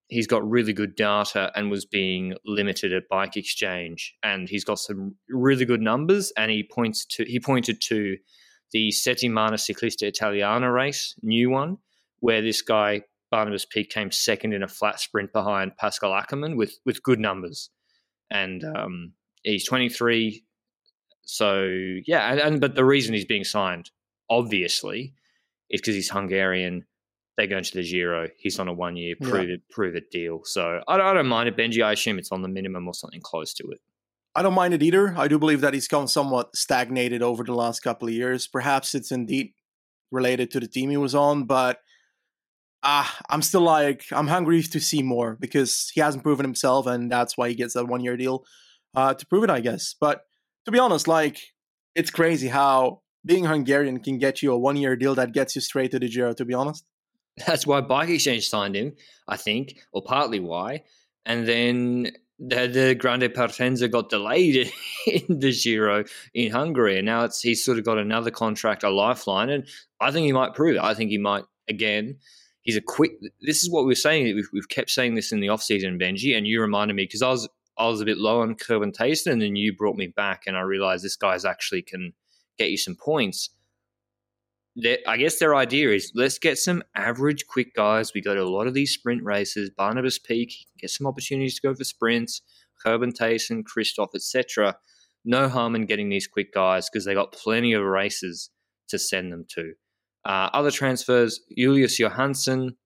he's 0.08 0.26
got 0.26 0.48
really 0.48 0.72
good 0.72 0.94
data 0.94 1.50
and 1.54 1.70
was 1.70 1.84
being 1.84 2.34
limited 2.44 2.92
at 2.92 3.08
Bike 3.08 3.36
Exchange, 3.36 4.14
and 4.22 4.48
he's 4.48 4.64
got 4.64 4.78
some 4.78 5.16
really 5.28 5.64
good 5.64 5.80
numbers. 5.80 6.32
And 6.36 6.50
he 6.50 6.62
points 6.62 7.04
to 7.06 7.24
he 7.24 7.40
pointed 7.40 7.80
to 7.82 8.16
the 8.72 8.90
Settimana 8.90 9.54
Ciclista 9.54 10.02
Italiana 10.02 10.70
race, 10.70 11.14
new 11.22 11.50
one, 11.50 11.78
where 12.20 12.42
this 12.42 12.62
guy 12.62 13.02
Barnabas 13.30 13.64
Peak 13.64 13.90
came 13.90 14.10
second 14.10 14.52
in 14.52 14.62
a 14.62 14.68
flat 14.68 15.00
sprint 15.00 15.32
behind 15.32 15.76
Pascal 15.76 16.12
Ackermann 16.12 16.56
with 16.56 16.78
with 16.84 17.02
good 17.02 17.20
numbers, 17.20 17.70
and 18.30 18.64
um, 18.64 19.12
he's 19.42 19.66
23 19.66 20.44
so 21.26 21.66
yeah, 22.06 22.30
and, 22.30 22.40
and, 22.40 22.60
but 22.60 22.74
the 22.74 22.84
reason 22.84 23.14
he's 23.14 23.24
being 23.24 23.44
signed, 23.44 23.90
obviously, 24.28 25.14
is 25.70 25.80
because 25.80 25.94
he's 25.94 26.10
Hungarian. 26.10 26.86
They're 27.36 27.48
going 27.48 27.64
to 27.64 27.74
the 27.74 27.82
Giro. 27.82 28.28
He's 28.38 28.58
on 28.58 28.68
a 28.68 28.72
one 28.72 28.96
year 28.96 29.16
prove 29.20 29.48
yeah. 29.48 29.54
it 29.54 29.62
prove 29.70 29.96
it 29.96 30.10
deal. 30.10 30.42
So 30.44 30.80
I, 30.86 30.94
I 30.94 31.14
don't 31.14 31.26
mind 31.26 31.48
it, 31.48 31.56
Benji. 31.56 31.84
I 31.84 31.92
assume 31.92 32.18
it's 32.18 32.32
on 32.32 32.42
the 32.42 32.48
minimum 32.48 32.86
or 32.86 32.94
something 32.94 33.20
close 33.20 33.52
to 33.54 33.64
it. 33.70 33.80
I 34.36 34.42
don't 34.42 34.54
mind 34.54 34.74
it 34.74 34.82
either. 34.82 35.14
I 35.16 35.28
do 35.28 35.38
believe 35.38 35.60
that 35.60 35.74
he's 35.74 35.88
come 35.88 36.08
somewhat 36.08 36.56
stagnated 36.56 37.22
over 37.22 37.44
the 37.44 37.54
last 37.54 37.80
couple 37.80 38.08
of 38.08 38.14
years. 38.14 38.46
Perhaps 38.46 38.94
it's 38.94 39.12
indeed 39.12 39.52
related 40.10 40.50
to 40.52 40.60
the 40.60 40.66
team 40.66 40.90
he 40.90 40.96
was 40.96 41.14
on, 41.14 41.44
but 41.44 41.78
ah, 42.82 43.16
I'm 43.30 43.42
still 43.42 43.62
like 43.62 44.04
I'm 44.12 44.28
hungry 44.28 44.62
to 44.62 44.80
see 44.80 45.02
more 45.02 45.36
because 45.40 45.90
he 45.94 46.00
hasn't 46.00 46.24
proven 46.24 46.44
himself, 46.44 46.86
and 46.86 47.10
that's 47.10 47.36
why 47.36 47.48
he 47.48 47.54
gets 47.54 47.74
that 47.74 47.86
one 47.86 48.02
year 48.02 48.16
deal 48.16 48.44
uh, 48.94 49.14
to 49.14 49.26
prove 49.26 49.44
it, 49.44 49.50
I 49.50 49.60
guess. 49.60 49.94
But 50.00 50.22
to 50.66 50.70
be 50.70 50.78
honest, 50.78 51.08
like 51.08 51.40
it's 51.94 52.10
crazy 52.10 52.48
how 52.48 53.02
being 53.24 53.44
Hungarian 53.44 54.00
can 54.00 54.18
get 54.18 54.42
you 54.42 54.52
a 54.52 54.58
one 54.58 54.76
year 54.76 54.96
deal 54.96 55.14
that 55.14 55.32
gets 55.32 55.54
you 55.54 55.60
straight 55.60 55.90
to 55.92 55.98
the 55.98 56.08
Giro, 56.08 56.32
to 56.34 56.44
be 56.44 56.54
honest. 56.54 56.84
That's 57.46 57.66
why 57.66 57.80
Bike 57.80 58.10
Exchange 58.10 58.48
signed 58.48 58.76
him, 58.76 58.94
I 59.26 59.36
think, 59.36 59.76
or 59.92 60.02
partly 60.02 60.40
why. 60.40 60.84
And 61.26 61.48
then 61.48 62.12
the, 62.38 62.66
the 62.66 62.94
Grande 62.94 63.22
Partenza 63.24 63.90
got 63.90 64.10
delayed 64.10 64.70
in 65.06 65.40
the 65.40 65.52
Giro 65.52 66.04
in 66.32 66.52
Hungary. 66.52 66.98
And 66.98 67.06
now 67.06 67.24
it's 67.24 67.40
he's 67.40 67.64
sort 67.64 67.78
of 67.78 67.84
got 67.84 67.98
another 67.98 68.30
contract, 68.30 68.84
a 68.84 68.90
lifeline. 68.90 69.50
And 69.50 69.66
I 70.00 70.10
think 70.10 70.26
he 70.26 70.32
might 70.32 70.54
prove 70.54 70.76
it. 70.76 70.82
I 70.82 70.94
think 70.94 71.10
he 71.10 71.18
might, 71.18 71.44
again, 71.68 72.18
he's 72.62 72.76
a 72.76 72.82
quick. 72.82 73.12
This 73.40 73.62
is 73.62 73.70
what 73.70 73.86
we 73.86 73.92
are 73.92 73.96
saying. 73.96 74.34
We've, 74.34 74.48
we've 74.52 74.68
kept 74.68 74.90
saying 74.90 75.14
this 75.14 75.32
in 75.32 75.40
the 75.40 75.48
off 75.48 75.62
season, 75.62 75.98
Benji, 75.98 76.36
and 76.36 76.46
you 76.46 76.60
reminded 76.60 76.94
me 76.94 77.04
because 77.04 77.22
I 77.22 77.30
was 77.30 77.48
I 77.78 77.88
was 77.88 78.00
a 78.00 78.04
bit 78.04 78.18
low 78.18 78.40
on 78.40 78.54
Thijssen, 78.56 79.32
and 79.32 79.42
then 79.42 79.56
you 79.56 79.74
brought 79.74 79.96
me 79.96 80.08
back, 80.08 80.44
and 80.46 80.56
I 80.56 80.60
realized 80.60 81.04
this 81.04 81.16
guy's 81.16 81.44
actually 81.44 81.82
can 81.82 82.12
get 82.58 82.70
you 82.70 82.76
some 82.76 82.96
points. 82.96 83.50
I 85.06 85.16
guess 85.16 85.38
their 85.38 85.54
idea 85.54 85.90
is 85.90 86.10
let's 86.14 86.38
get 86.38 86.58
some 86.58 86.82
average 86.96 87.46
quick 87.46 87.74
guys. 87.74 88.12
We 88.12 88.20
go 88.20 88.34
to 88.34 88.42
a 88.42 88.44
lot 88.44 88.66
of 88.66 88.74
these 88.74 88.92
sprint 88.92 89.22
races. 89.22 89.70
Barnabas 89.70 90.18
Peak 90.18 90.52
get 90.78 90.90
some 90.90 91.06
opportunities 91.06 91.56
to 91.56 91.68
go 91.68 91.74
for 91.74 91.84
sprints. 91.84 92.42
Gerben 92.84 93.16
Thijssen, 93.16 93.62
Kristoff, 93.62 94.08
etc. 94.14 94.76
No 95.24 95.48
harm 95.48 95.76
in 95.76 95.86
getting 95.86 96.08
these 96.08 96.26
quick 96.26 96.52
guys 96.52 96.90
because 96.90 97.04
they 97.04 97.14
got 97.14 97.32
plenty 97.32 97.72
of 97.72 97.84
races 97.84 98.50
to 98.88 98.98
send 98.98 99.32
them 99.32 99.46
to. 99.50 99.74
Uh, 100.24 100.50
other 100.52 100.72
transfers: 100.72 101.40
Julius 101.56 101.98
Johansen 101.98 102.76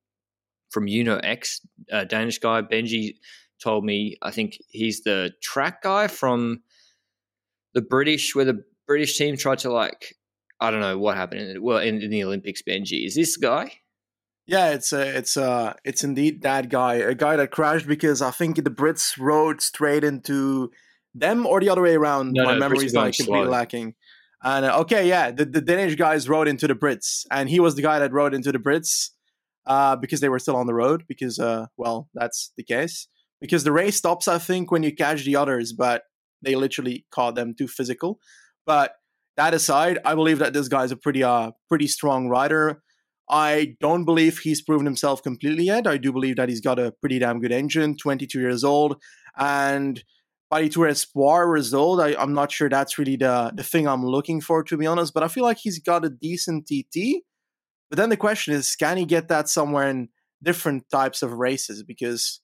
from 0.70 0.88
Uno 0.88 1.16
X, 1.18 1.66
Danish 2.08 2.38
guy. 2.38 2.60
Benji 2.62 3.14
told 3.62 3.84
me 3.84 4.16
I 4.22 4.30
think 4.30 4.58
he's 4.68 5.02
the 5.02 5.32
track 5.42 5.82
guy 5.82 6.06
from 6.06 6.62
the 7.72 7.82
British, 7.82 8.34
where 8.34 8.44
the 8.44 8.62
British 8.86 9.16
team 9.16 9.36
tried 9.36 9.60
to 9.60 9.72
like 9.72 10.17
I 10.60 10.70
don't 10.70 10.80
know 10.80 10.98
what 10.98 11.16
happened 11.16 11.40
in 11.42 11.62
well 11.62 11.78
in, 11.78 12.02
in 12.02 12.10
the 12.10 12.24
Olympics. 12.24 12.62
Benji 12.62 13.06
is 13.06 13.14
this 13.14 13.36
guy? 13.36 13.72
Yeah, 14.46 14.70
it's 14.70 14.92
uh, 14.92 15.12
it's 15.14 15.36
uh 15.36 15.74
it's 15.84 16.02
indeed 16.02 16.42
that 16.42 16.70
guy, 16.70 16.94
a 16.94 17.14
guy 17.14 17.36
that 17.36 17.50
crashed 17.50 17.86
because 17.86 18.22
I 18.22 18.30
think 18.30 18.56
the 18.56 18.70
Brits 18.70 19.18
rode 19.18 19.60
straight 19.60 20.04
into 20.04 20.70
them 21.14 21.46
or 21.46 21.60
the 21.60 21.68
other 21.68 21.82
way 21.82 21.94
around. 21.94 22.32
No, 22.32 22.44
My 22.44 22.54
no, 22.54 22.58
memory's 22.58 22.94
like 22.94 23.14
completely 23.14 23.48
lacking. 23.48 23.94
And 24.42 24.64
uh, 24.64 24.78
okay, 24.80 25.08
yeah, 25.08 25.32
the, 25.32 25.44
the 25.44 25.60
Danish 25.60 25.96
guys 25.96 26.28
rode 26.28 26.48
into 26.48 26.68
the 26.68 26.74
Brits, 26.74 27.26
and 27.30 27.50
he 27.50 27.60
was 27.60 27.74
the 27.74 27.82
guy 27.82 27.98
that 27.98 28.12
rode 28.12 28.34
into 28.34 28.52
the 28.52 28.58
Brits 28.58 29.10
uh, 29.66 29.96
because 29.96 30.20
they 30.20 30.28
were 30.28 30.38
still 30.38 30.56
on 30.56 30.66
the 30.66 30.74
road. 30.74 31.04
Because 31.08 31.38
uh, 31.38 31.66
well, 31.76 32.08
that's 32.14 32.52
the 32.56 32.64
case 32.64 33.08
because 33.40 33.64
the 33.64 33.72
race 33.72 33.96
stops, 33.96 34.28
I 34.28 34.38
think, 34.38 34.70
when 34.70 34.82
you 34.82 34.94
catch 34.94 35.24
the 35.24 35.36
others, 35.36 35.72
but 35.72 36.04
they 36.42 36.54
literally 36.54 37.04
caught 37.10 37.34
them 37.34 37.54
too 37.54 37.68
physical. 37.68 38.18
But 38.66 38.94
that 39.38 39.54
aside, 39.54 39.98
I 40.04 40.14
believe 40.14 40.40
that 40.40 40.52
this 40.52 40.68
guy's 40.68 40.92
a 40.92 40.96
pretty 40.96 41.24
uh 41.24 41.52
pretty 41.68 41.86
strong 41.86 42.28
rider. 42.28 42.82
I 43.30 43.76
don't 43.80 44.04
believe 44.04 44.38
he's 44.38 44.60
proven 44.62 44.86
himself 44.86 45.22
completely 45.22 45.64
yet. 45.64 45.86
I 45.86 45.96
do 45.96 46.12
believe 46.12 46.36
that 46.36 46.48
he's 46.48 46.60
got 46.60 46.78
a 46.78 46.92
pretty 47.00 47.18
damn 47.18 47.40
good 47.40 47.52
engine, 47.52 47.96
22 47.96 48.40
years 48.40 48.64
old, 48.64 48.96
and 49.38 50.02
by 50.50 50.62
the 50.62 50.68
Tour 50.68 50.88
Espoir 50.88 51.46
result, 51.46 52.00
I, 52.00 52.14
I'm 52.18 52.32
not 52.32 52.50
sure 52.50 52.68
that's 52.68 52.98
really 52.98 53.16
the 53.16 53.52
the 53.54 53.62
thing 53.62 53.86
I'm 53.86 54.04
looking 54.04 54.40
for, 54.40 54.62
to 54.64 54.76
be 54.76 54.86
honest. 54.86 55.14
But 55.14 55.22
I 55.22 55.28
feel 55.28 55.44
like 55.44 55.58
he's 55.58 55.78
got 55.78 56.04
a 56.04 56.10
decent 56.10 56.66
TT. 56.66 57.22
But 57.90 57.96
then 57.96 58.10
the 58.10 58.16
question 58.16 58.54
is, 58.54 58.74
can 58.76 58.96
he 58.96 59.04
get 59.04 59.28
that 59.28 59.48
somewhere 59.48 59.88
in 59.88 60.08
different 60.42 60.90
types 60.90 61.22
of 61.22 61.32
races? 61.32 61.82
Because 61.82 62.40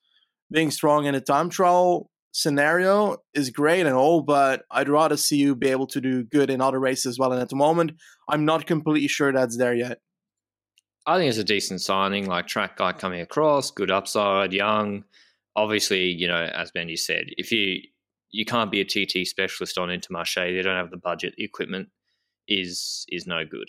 being 0.50 0.70
strong 0.70 1.06
in 1.06 1.14
a 1.14 1.20
time 1.20 1.50
trial 1.50 2.10
scenario 2.34 3.16
is 3.32 3.50
great 3.50 3.86
and 3.86 3.94
all, 3.94 4.20
but 4.20 4.64
I'd 4.70 4.88
rather 4.88 5.16
see 5.16 5.36
you 5.36 5.54
be 5.54 5.68
able 5.68 5.86
to 5.86 6.00
do 6.00 6.24
good 6.24 6.50
in 6.50 6.60
other 6.60 6.80
races 6.80 7.06
as 7.06 7.18
well. 7.18 7.32
And 7.32 7.40
at 7.40 7.48
the 7.48 7.56
moment, 7.56 7.92
I'm 8.28 8.44
not 8.44 8.66
completely 8.66 9.08
sure 9.08 9.32
that's 9.32 9.56
there 9.56 9.74
yet. 9.74 10.00
I 11.06 11.16
think 11.16 11.28
it's 11.28 11.38
a 11.38 11.44
decent 11.44 11.80
signing, 11.80 12.26
like 12.26 12.46
track 12.46 12.76
guy 12.76 12.92
coming 12.92 13.20
across, 13.20 13.70
good 13.70 13.90
upside, 13.90 14.52
young. 14.52 15.04
Obviously, 15.54 16.06
you 16.06 16.26
know, 16.26 16.42
as 16.42 16.72
Benji 16.72 16.98
said, 16.98 17.26
if 17.36 17.52
you 17.52 17.80
you 18.30 18.44
can't 18.44 18.72
be 18.72 18.80
a 18.80 18.84
TT 18.84 19.26
specialist 19.26 19.78
on 19.78 19.88
Intermarché, 19.88 20.56
they 20.56 20.62
don't 20.62 20.76
have 20.76 20.90
the 20.90 20.96
budget, 20.96 21.34
the 21.36 21.44
equipment 21.44 21.88
is 22.48 23.06
is 23.08 23.26
no 23.26 23.44
good. 23.48 23.68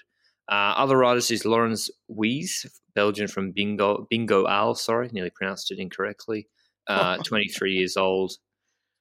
Uh, 0.50 0.74
other 0.78 0.98
riders 0.98 1.30
is 1.30 1.46
Laurens 1.46 1.90
Huys, 2.10 2.66
Belgian 2.96 3.28
from 3.28 3.52
Bingo 3.52 4.08
Bingo 4.10 4.48
Al, 4.48 4.74
sorry, 4.74 5.10
nearly 5.12 5.32
pronounced 5.36 5.72
it 5.72 5.80
incorrectly. 5.80 6.48
Uh, 6.88 7.18
23 7.24 7.74
years 7.74 7.98
old. 7.98 8.34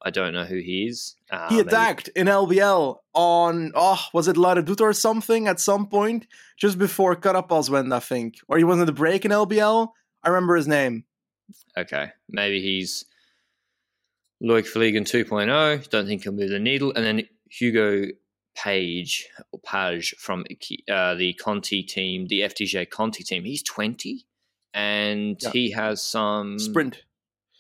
I 0.05 0.11
don't 0.11 0.35
know 0.35 0.45
who 0.45 0.59
he 0.59 0.87
is. 0.87 1.17
Uh, 1.31 1.49
he 1.49 1.61
attacked 1.61 2.11
maybe. 2.15 2.29
in 2.29 2.35
LBL 2.35 2.99
on 3.15 3.73
oh 3.75 4.05
was 4.13 4.29
it 4.29 4.37
La 4.37 4.55
Redoute 4.55 4.83
or 4.83 4.93
something 4.93 5.49
at 5.49 5.59
some 5.59 5.87
point 5.87 6.27
just 6.59 6.79
before 6.79 7.17
Carapaz 7.17 7.71
went 7.71 7.93
I 7.93 8.01
think 8.01 8.37
or 8.47 8.59
he 8.59 8.65
was 8.65 8.79
in 8.79 8.87
the 8.87 8.93
break 8.93 9.25
in 9.25 9.31
LBL. 9.31 9.89
I 10.23 10.29
remember 10.29 10.57
his 10.57 10.69
name. 10.69 11.05
Okay, 11.77 12.11
maybe 12.29 12.61
he's 12.61 13.07
Loic 14.43 14.67
Vliegen 14.73 15.03
2.0. 15.03 15.89
Don't 15.89 16.07
think 16.07 16.23
he'll 16.23 16.33
move 16.33 16.51
the 16.51 16.59
needle. 16.59 16.93
And 16.95 17.05
then 17.05 17.29
Hugo 17.51 18.07
Page 18.55 19.29
or 19.53 19.59
Page 19.61 20.15
from 20.19 20.45
uh, 20.91 21.15
the 21.15 21.35
Conti 21.35 21.83
team, 21.83 22.27
the 22.29 22.41
FDJ 22.41 22.91
Conti 22.91 23.25
team. 23.25 23.45
He's 23.45 23.63
20 23.63 24.25
and 24.75 25.37
yeah. 25.41 25.51
he 25.51 25.71
has 25.71 26.03
some 26.03 26.59
sprint 26.59 27.05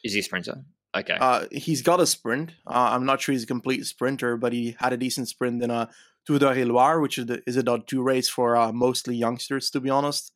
is 0.04 0.12
he 0.12 0.20
a 0.20 0.22
sprinter? 0.22 0.64
Okay. 0.96 1.16
Uh, 1.20 1.46
he's 1.50 1.83
got 1.83 2.00
a 2.00 2.07
sprint. 2.07 2.52
Uh, 2.66 2.90
I'm 2.92 3.04
not 3.04 3.20
sure 3.20 3.33
he's 3.33 3.42
a 3.42 3.48
complete 3.48 3.85
sprinter, 3.85 4.37
but 4.37 4.52
he 4.52 4.76
had 4.78 4.92
a 4.92 4.96
decent 4.96 5.28
sprint 5.28 5.62
in 5.62 5.70
a 5.70 5.90
Tour 6.24 6.38
de 6.38 6.64
Loire, 6.64 7.00
which 7.00 7.18
is, 7.18 7.26
the, 7.26 7.42
is 7.46 7.57
a 7.57 7.62
dot 7.62 7.87
two 7.87 8.02
race 8.02 8.28
for 8.28 8.57
uh, 8.57 8.72
mostly 8.72 9.16
youngsters, 9.16 9.70
to 9.70 9.80
be 9.80 9.90
honest. 9.90 10.33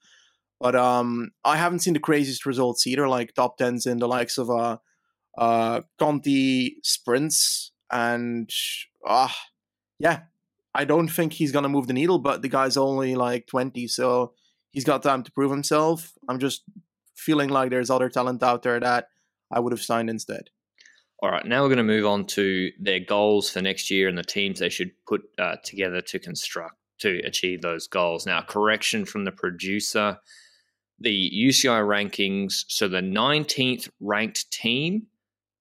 But 0.60 0.74
um, 0.74 1.30
I 1.44 1.56
haven't 1.56 1.80
seen 1.80 1.94
the 1.94 2.00
craziest 2.00 2.44
results 2.44 2.86
either, 2.86 3.08
like 3.08 3.34
top 3.34 3.56
tens 3.56 3.86
in 3.86 3.98
the 3.98 4.08
likes 4.08 4.36
of 4.38 4.50
uh, 4.50 4.78
uh, 5.38 5.82
Conti 5.98 6.78
sprints, 6.82 7.70
and 7.92 8.50
ah, 9.06 9.34
yeah, 10.00 10.22
I 10.74 10.84
don't 10.84 11.08
think 11.08 11.34
he's 11.34 11.52
gonna 11.52 11.68
move 11.68 11.86
the 11.86 11.92
needle. 11.92 12.18
But 12.18 12.42
the 12.42 12.48
guy's 12.48 12.76
only 12.76 13.14
like 13.14 13.46
twenty, 13.46 13.86
so 13.86 14.32
he's 14.72 14.84
got 14.84 15.04
time 15.04 15.22
to 15.22 15.32
prove 15.32 15.52
himself. 15.52 16.12
I'm 16.28 16.40
just 16.40 16.64
feeling 17.14 17.50
like 17.50 17.70
there's 17.70 17.90
other 17.90 18.08
talent 18.08 18.42
out 18.42 18.64
there 18.64 18.80
that 18.80 19.08
I 19.50 19.60
would 19.60 19.72
have 19.72 19.82
signed 19.82 20.10
instead. 20.10 20.50
All 21.20 21.30
right, 21.30 21.44
now 21.44 21.62
we're 21.62 21.68
going 21.68 21.78
to 21.78 21.82
move 21.84 22.06
on 22.06 22.26
to 22.26 22.70
their 22.78 23.00
goals 23.00 23.50
for 23.50 23.60
next 23.60 23.90
year 23.90 24.08
and 24.08 24.16
the 24.16 24.22
teams 24.22 24.60
they 24.60 24.68
should 24.68 24.92
put 25.06 25.22
uh, 25.38 25.56
together 25.64 26.00
to 26.00 26.18
construct 26.18 26.76
to 27.00 27.18
achieve 27.24 27.62
those 27.62 27.86
goals. 27.88 28.26
Now, 28.26 28.42
correction 28.42 29.04
from 29.04 29.24
the 29.24 29.32
producer 29.32 30.18
the 31.00 31.30
UCI 31.34 31.80
rankings. 31.86 32.64
So 32.68 32.88
the 32.88 33.00
19th 33.00 33.88
ranked 34.00 34.50
team 34.50 35.06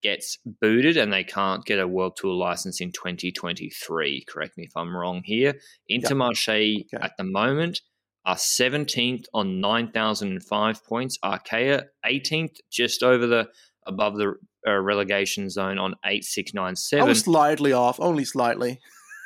gets 0.03 0.37
booted 0.45 0.97
and 0.97 1.11
they 1.11 1.23
can't 1.23 1.65
get 1.65 1.79
a 1.79 1.87
World 1.87 2.15
Tour 2.15 2.33
license 2.33 2.81
in 2.81 2.91
2023. 2.91 4.25
Correct 4.27 4.57
me 4.57 4.65
if 4.65 4.75
I'm 4.75 4.95
wrong 4.95 5.21
here. 5.23 5.55
Intermarché 5.91 6.85
Okay. 6.85 7.03
at 7.03 7.13
the 7.17 7.23
moment 7.23 7.81
are 8.25 8.35
17th 8.35 9.25
on 9.33 9.61
9,005 9.61 10.83
points. 10.83 11.17
Arkea 11.23 11.85
18th, 12.05 12.57
just 12.69 13.01
over 13.01 13.25
the 13.25 13.49
above 13.87 14.17
the 14.17 14.35
uh, 14.67 14.77
relegation 14.77 15.49
zone 15.49 15.77
on 15.77 15.95
I 16.03 16.11
8697. 16.11 17.07
was 17.07 17.19
slightly 17.21 17.73
off, 17.73 17.99
only 17.99 18.25
slightly. 18.25 18.79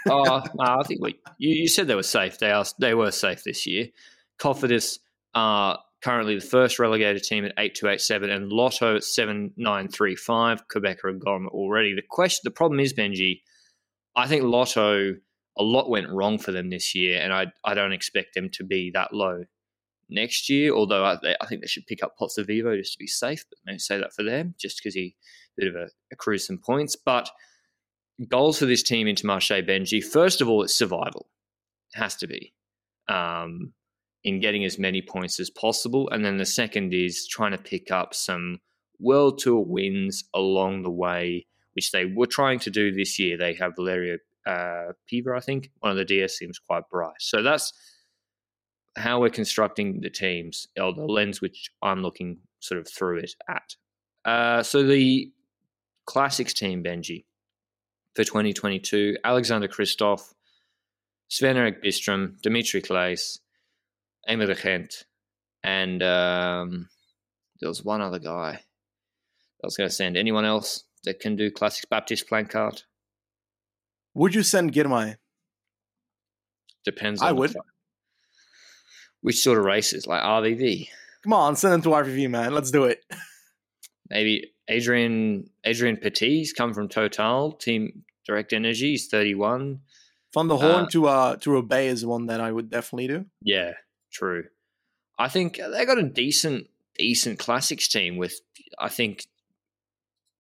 oh, 0.09 0.23
no, 0.55 0.63
I 0.63 0.83
think 0.83 1.01
we, 1.01 1.19
you, 1.37 1.61
you 1.61 1.67
said 1.67 1.87
they 1.87 1.95
were 1.95 2.03
safe. 2.03 2.39
They 2.39 2.51
are 2.51 2.65
they 2.79 2.93
were 2.93 3.11
safe 3.11 3.43
this 3.43 3.65
year. 3.65 3.87
Cofidis 4.39 4.99
are 5.33 5.79
currently 6.03 6.35
the 6.35 6.45
first 6.45 6.79
relegated 6.79 7.23
team 7.23 7.45
at 7.45 7.53
eight 7.57 7.75
two 7.75 7.87
eight 7.87 8.01
seven, 8.01 8.29
and 8.29 8.51
Lotto 8.51 8.95
at 8.95 9.03
seven 9.03 9.51
nine 9.57 9.87
three 9.87 10.15
five. 10.15 10.67
Quebec 10.67 11.03
are 11.03 11.13
gone 11.13 11.47
already. 11.47 11.93
The 11.93 12.03
question, 12.09 12.41
the 12.43 12.51
problem 12.51 12.79
is 12.79 12.93
Benji. 12.93 13.41
I 14.15 14.27
think 14.27 14.43
Lotto 14.43 15.15
a 15.57 15.63
lot 15.63 15.89
went 15.89 16.09
wrong 16.09 16.37
for 16.37 16.51
them 16.51 16.69
this 16.69 16.95
year, 16.95 17.19
and 17.21 17.33
I 17.33 17.47
I 17.63 17.73
don't 17.73 17.93
expect 17.93 18.35
them 18.35 18.49
to 18.53 18.63
be 18.63 18.91
that 18.93 19.13
low 19.13 19.43
next 20.11 20.49
year. 20.49 20.73
Although 20.73 21.03
I, 21.03 21.17
I 21.41 21.45
think 21.47 21.61
they 21.61 21.67
should 21.67 21.87
pick 21.87 22.03
up 22.03 22.15
Pozzovivo 22.19 22.77
just 22.77 22.93
to 22.93 22.99
be 22.99 23.07
safe, 23.07 23.43
but 23.49 23.57
don't 23.67 23.81
say 23.81 23.97
that 23.97 24.13
for 24.13 24.23
them 24.23 24.55
just 24.59 24.77
because 24.77 24.93
he 24.93 25.15
bit 25.57 25.67
of 25.67 25.75
a, 25.75 25.87
a 26.11 26.15
cruise 26.15 26.47
some 26.47 26.57
points, 26.57 26.95
but 26.95 27.29
goals 28.27 28.59
for 28.59 28.65
this 28.65 28.83
team 28.83 29.07
Intermarché 29.07 29.67
Benji. 29.67 30.03
First 30.03 30.41
of 30.41 30.49
all, 30.49 30.63
it's 30.63 30.75
survival. 30.75 31.27
It 31.93 31.99
has 31.99 32.15
to 32.17 32.27
be. 32.27 32.53
Um, 33.07 33.73
in 34.23 34.39
getting 34.39 34.63
as 34.63 34.77
many 34.77 35.01
points 35.01 35.39
as 35.39 35.49
possible. 35.49 36.07
And 36.11 36.23
then 36.23 36.37
the 36.37 36.45
second 36.45 36.93
is 36.93 37.27
trying 37.27 37.51
to 37.51 37.57
pick 37.57 37.91
up 37.91 38.13
some 38.13 38.59
World 38.99 39.39
Tour 39.39 39.65
wins 39.65 40.23
along 40.33 40.83
the 40.83 40.91
way, 40.91 41.47
which 41.73 41.91
they 41.91 42.05
were 42.05 42.27
trying 42.27 42.59
to 42.59 42.69
do 42.69 42.91
this 42.91 43.17
year. 43.17 43.35
They 43.37 43.55
have 43.55 43.73
Valerio 43.75 44.17
uh, 44.45 44.93
Piva, 45.11 45.35
I 45.35 45.39
think. 45.39 45.71
One 45.79 45.91
of 45.91 45.97
the 45.97 46.05
DS 46.05 46.37
seems 46.37 46.59
quite 46.59 46.83
bright. 46.91 47.15
So 47.19 47.41
that's 47.41 47.73
how 48.95 49.21
we're 49.21 49.29
constructing 49.29 50.01
the 50.01 50.09
teams, 50.09 50.67
or 50.79 50.93
the 50.93 51.05
lens 51.05 51.41
which 51.41 51.69
I'm 51.81 52.01
looking 52.01 52.39
sort 52.59 52.79
of 52.79 52.87
through 52.87 53.19
it 53.19 53.35
at. 53.49 53.75
Uh, 54.25 54.63
so 54.63 54.83
the 54.83 55.31
classics 56.05 56.53
team, 56.53 56.83
Benji, 56.83 57.25
for 58.15 58.23
2022, 58.23 59.17
Alexander 59.23 59.67
Kristoff, 59.67 60.33
Sven 61.29 61.57
Erik 61.57 61.81
Bystrøm, 61.81 62.41
Dimitri 62.41 62.81
Claes, 62.81 63.39
Aimé 64.29 64.45
de 64.45 64.55
Gendt, 64.55 65.05
and 65.63 66.03
um, 66.03 66.89
there 67.59 67.69
was 67.69 67.83
one 67.83 68.01
other 68.01 68.19
guy. 68.19 68.59
I 69.63 69.67
was 69.67 69.77
going 69.77 69.89
to 69.89 69.95
send 69.95 70.17
anyone 70.17 70.45
else 70.45 70.83
that 71.03 71.19
can 71.19 71.35
do 71.35 71.51
classics 71.51 71.85
Baptiste 71.89 72.29
Planckaert. 72.29 72.83
Would 74.13 74.35
you 74.35 74.43
send 74.43 74.73
Girmay? 74.73 75.17
Depends 76.83 77.21
I 77.21 77.29
the 77.29 77.35
would. 77.35 77.55
Which 79.21 79.39
sort 79.41 79.59
of 79.59 79.65
races, 79.65 80.07
like 80.07 80.21
RVV. 80.23 80.87
Come 81.23 81.33
on, 81.33 81.55
send 81.55 81.73
them 81.73 81.81
to 81.83 81.89
RVV, 81.89 82.29
man. 82.29 82.53
Let's 82.53 82.71
do 82.71 82.85
it. 82.85 83.03
Maybe 84.09 84.51
Adrian 84.67 85.49
Adrien 85.65 85.97
Petit's 85.97 86.53
come 86.53 86.73
from 86.73 86.89
Total 86.89 87.51
Team 87.53 88.03
Direct 88.25 88.53
Energy. 88.53 88.91
He's 88.91 89.07
31. 89.07 89.81
Van 90.33 90.47
der 90.47 90.55
Hoorn 90.55 90.85
Uh, 90.85 90.89
to 90.89 91.05
uh 91.07 91.35
to 91.37 91.51
Roubaix 91.51 91.93
is 91.93 92.05
one 92.05 92.25
that 92.27 92.41
I 92.41 92.51
would 92.51 92.69
definitely 92.69 93.07
do. 93.07 93.25
Yeah, 93.41 93.73
true. 94.11 94.45
I 95.19 95.27
think 95.29 95.57
they 95.57 95.85
got 95.85 95.97
a 95.99 96.03
decent 96.03 96.67
decent 96.97 97.37
classics 97.39 97.87
team 97.87 98.17
with 98.17 98.39
I 98.79 98.89
think 98.89 99.25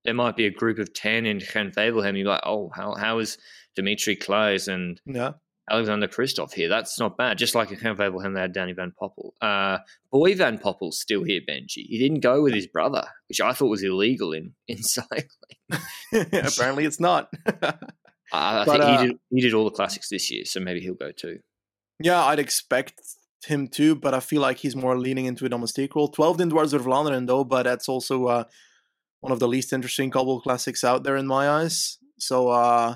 there 0.03 0.13
might 0.13 0.35
be 0.35 0.45
a 0.47 0.51
group 0.51 0.79
of 0.79 0.93
ten 0.93 1.25
in 1.25 1.39
Gent 1.39 1.75
Wevelgem. 1.75 2.17
You're 2.17 2.27
like, 2.27 2.41
oh, 2.45 2.71
how 2.73 2.95
how 2.95 3.19
is 3.19 3.37
Dimitri 3.75 4.15
Claes 4.15 4.67
and 4.67 4.99
Yeah. 5.05 5.33
Alexander 5.71 6.07
Kristoff 6.07 6.53
here? 6.53 6.69
That's 6.69 6.99
not 6.99 7.17
bad. 7.17 7.37
Just 7.37 7.55
like 7.55 7.69
a 7.71 7.73
in 7.73 7.79
Gent 7.79 7.97
Wevelgem, 7.97 8.35
they 8.35 8.41
had 8.41 8.53
Danny 8.53 8.73
Van 8.73 8.91
Poppel. 9.01 9.31
Uh, 9.41 9.79
Boy 10.11 10.35
Van 10.35 10.57
Poppel's 10.57 10.99
still 10.99 11.23
here, 11.23 11.41
Benji. 11.47 11.85
He 11.87 11.97
didn't 11.97 12.19
go 12.19 12.43
with 12.43 12.53
his 12.53 12.67
brother, 12.67 13.05
which 13.29 13.39
I 13.41 13.53
thought 13.53 13.67
was 13.67 13.83
illegal 13.83 14.33
in 14.33 14.53
in 14.67 14.83
cycling. 14.83 15.27
Apparently 16.13 16.85
it's 16.85 16.99
not. 16.99 17.29
I, 17.61 17.73
I 18.33 18.63
But, 18.65 18.71
think 18.73 18.83
uh, 18.83 19.01
he 19.01 19.07
did 19.07 19.17
he 19.29 19.41
did 19.41 19.53
all 19.53 19.65
the 19.65 19.71
classics 19.71 20.09
this 20.09 20.29
year, 20.31 20.45
so 20.45 20.59
maybe 20.59 20.79
he'll 20.81 20.93
go 20.93 21.11
too. 21.11 21.39
yeah, 21.99 22.23
I'd 22.25 22.39
expect 22.39 23.01
him 23.45 23.67
to, 23.69 23.95
but 23.95 24.13
I 24.13 24.19
feel 24.19 24.41
like 24.41 24.57
he's 24.57 24.75
more 24.75 24.99
leaning 24.99 25.25
into 25.25 25.45
a 25.45 25.49
domestique 25.49 25.95
role. 25.95 26.09
12 26.09 26.41
in 26.41 26.51
Dwars 26.51 26.71
door 26.71 26.79
Vlaanderen 26.81 27.27
though, 27.27 27.43
but 27.43 27.63
that's 27.63 27.89
also 27.89 28.27
uh 28.27 28.43
one 29.21 29.31
of 29.31 29.39
the 29.39 29.47
least 29.47 29.73
interesting 29.73 30.09
cobble 30.11 30.41
classics 30.41 30.83
out 30.83 31.03
there 31.03 31.15
in 31.15 31.27
my 31.27 31.49
eyes. 31.49 31.97
So 32.19 32.49
uh 32.49 32.95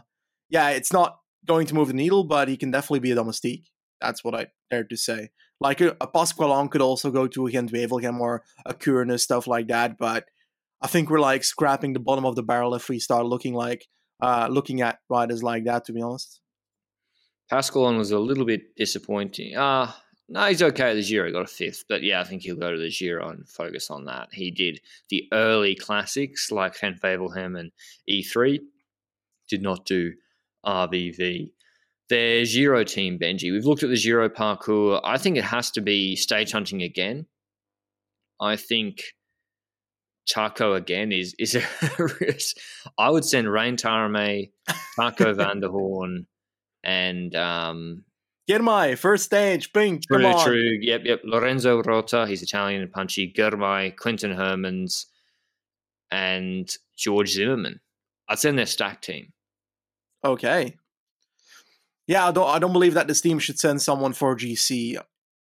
yeah, 0.49 0.69
it's 0.69 0.93
not 0.93 1.19
going 1.45 1.67
to 1.67 1.75
move 1.75 1.88
the 1.89 1.93
needle, 1.93 2.23
but 2.23 2.47
he 2.47 2.58
can 2.58 2.71
definitely 2.71 2.99
be 2.99 3.12
a 3.12 3.15
domestique. 3.15 3.69
That's 4.01 4.23
what 4.23 4.36
I 4.36 4.47
dare 4.69 4.84
to 4.84 4.97
say. 4.97 5.29
Like 5.60 5.81
a, 5.81 5.95
a 6.01 6.08
Pasqualon 6.08 6.69
could 6.69 6.81
also 6.81 7.12
go 7.12 7.27
to 7.27 7.47
a 7.47 7.51
Gent 7.51 7.71
Wevelgem 7.71 8.19
or 8.19 8.43
a 8.65 8.73
Kuurne, 8.73 9.19
stuff 9.19 9.47
like 9.47 9.67
that, 9.67 9.97
but 9.97 10.25
I 10.81 10.88
think 10.88 11.10
we're 11.10 11.19
like 11.19 11.43
scrapping 11.43 11.93
the 11.93 11.99
bottom 11.99 12.25
of 12.25 12.36
the 12.36 12.43
barrel 12.43 12.75
if 12.75 12.89
we 12.89 12.99
start 12.99 13.25
looking 13.25 13.53
like 13.53 13.88
uh 14.21 14.47
looking 14.49 14.81
at 14.81 14.99
riders 15.10 15.43
like 15.43 15.65
that 15.65 15.86
to 15.86 15.93
be 15.93 16.01
honest. 16.01 16.41
Pasqualon 17.51 17.97
was 17.97 18.12
a 18.12 18.19
little 18.19 18.45
bit 18.45 18.75
disappointing. 18.75 19.55
Uh 19.55 19.91
no, 20.27 20.45
he's 20.45 20.63
okay 20.63 20.95
the 20.95 21.03
Giro. 21.03 21.27
He 21.27 21.34
got 21.34 21.43
a 21.43 21.47
fifth, 21.47 21.86
but 21.88 22.01
yeah, 22.01 22.19
I 22.19 22.23
think 22.23 22.41
he'll 22.41 22.55
go 22.55 22.71
to 22.71 22.77
the 22.77 22.89
Giro 22.89 23.29
and 23.29 23.47
focus 23.47 23.91
on 23.91 24.05
that. 24.05 24.29
He 24.34 24.51
did 24.51 24.81
the 25.10 25.27
early 25.31 25.75
classics 25.75 26.51
like 26.51 26.79
Gent 26.79 27.01
Wevelgem 27.01 27.60
and 27.60 27.71
E3. 28.10 28.60
Did 29.47 29.62
not 29.62 29.86
do 29.86 30.13
RVV. 30.65 31.51
Their 32.10 32.45
Giro 32.45 32.84
team, 32.84 33.17
Benji. 33.17 33.51
We've 33.51 33.65
looked 33.65 33.84
at 33.84 33.89
the 33.89 33.97
Giro 33.97 34.30
parcours. 34.30 35.01
I 35.04 35.17
think 35.17 35.38
it 35.38 35.43
has 35.43 35.71
to 35.71 35.82
be 35.82 36.15
stage 36.15 36.51
hunting 36.51 36.84
again. 36.84 37.25
I 38.39 38.58
think 38.58 39.01
Taco 40.30 40.73
again 40.73 41.12
is 41.12 41.36
is 41.39 41.56
a 41.56 41.63
risk. 42.21 42.58
I 42.97 43.10
would 43.10 43.25
send 43.25 43.51
Rein 43.51 43.75
Taaramäe, 43.78 44.51
Taco 44.95 45.34
van 45.36 45.62
der 45.62 45.69
Hoorn, 45.69 46.28
and 46.84 47.36
um, 47.36 48.04
Girmay, 48.49 48.97
first 48.97 49.25
stage, 49.25 49.73
pink, 49.73 50.04
come 50.08 50.25
on. 50.25 50.43
true. 50.45 50.78
Yep, 50.82 51.01
yep. 51.06 51.21
Lorenzo 51.23 51.82
Rota, 51.82 52.28
he's 52.28 52.43
Italian 52.43 52.82
and 52.82 52.91
punchy. 52.91 53.34
Girmay, 53.36 53.95
Quinten 53.95 54.36
Hermans, 54.36 55.06
and 56.12 56.69
George 56.97 57.32
Zimmermann. 57.32 57.80
I'd 58.30 58.39
send 58.39 58.58
their 58.58 58.65
stack 58.65 59.01
team. 59.01 59.34
Okay. 60.25 60.75
Yeah, 62.07 62.27
I 62.27 62.31
don't 62.31 62.49
I 62.49 62.59
don't 62.59 62.73
believe 62.73 62.95
that 62.95 63.07
this 63.07 63.21
team 63.21 63.38
should 63.38 63.59
send 63.59 63.81
someone 63.81 64.13
for 64.13 64.35
GC. 64.35 64.97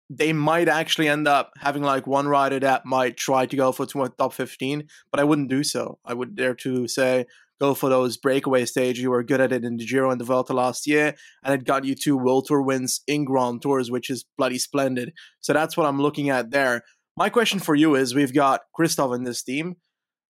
They 0.10 0.34
might 0.34 0.68
actually 0.68 1.08
end 1.08 1.28
up 1.28 1.52
having 1.58 1.84
like 1.84 2.08
one 2.08 2.28
rider 2.28 2.60
that 2.62 2.86
might 2.86 3.18
try 3.18 3.46
to 3.46 3.56
go 3.56 3.72
for 3.72 3.86
top 3.86 4.34
15, 4.34 4.88
but 5.12 5.20
I 5.20 5.24
wouldn't 5.24 5.50
do 5.50 5.64
so. 5.64 6.00
I 6.04 6.14
would 6.16 6.36
dare 6.36 6.56
to 6.56 6.88
say 6.88 7.26
go 7.60 7.74
for 7.74 7.90
those 7.90 8.18
breakaway 8.18 8.66
stages. 8.66 9.04
You 9.04 9.12
were 9.12 9.22
good 9.24 9.42
at 9.42 9.52
it 9.52 9.66
in 9.66 9.78
the 9.78 9.86
Giro 9.86 10.12
and 10.12 10.20
the 10.20 10.26
Vuelta 10.26 10.54
last 10.54 10.88
year, 10.88 11.14
and 11.44 11.54
it 11.54 11.66
got 11.66 11.84
you 11.84 11.94
two 11.94 12.18
World 12.18 12.48
Tour 12.48 12.62
wins 12.62 13.02
in 13.06 13.26
Grand 13.26 13.62
Tours, 13.62 13.92
which 13.92 14.10
is 14.10 14.26
bloody 14.38 14.58
splendid. 14.58 15.14
So 15.42 15.54
that's 15.54 15.76
what 15.76 15.86
I'm 15.86 16.02
looking 16.02 16.30
at 16.30 16.52
there. 16.52 16.84
My 17.18 17.30
question 17.30 17.60
for 17.60 17.76
you 17.76 17.96
is 17.96 18.16
we've 18.16 18.34
got 18.34 18.62
Kristoff 18.78 19.14
in 19.14 19.26
this 19.26 19.44
team. 19.44 19.76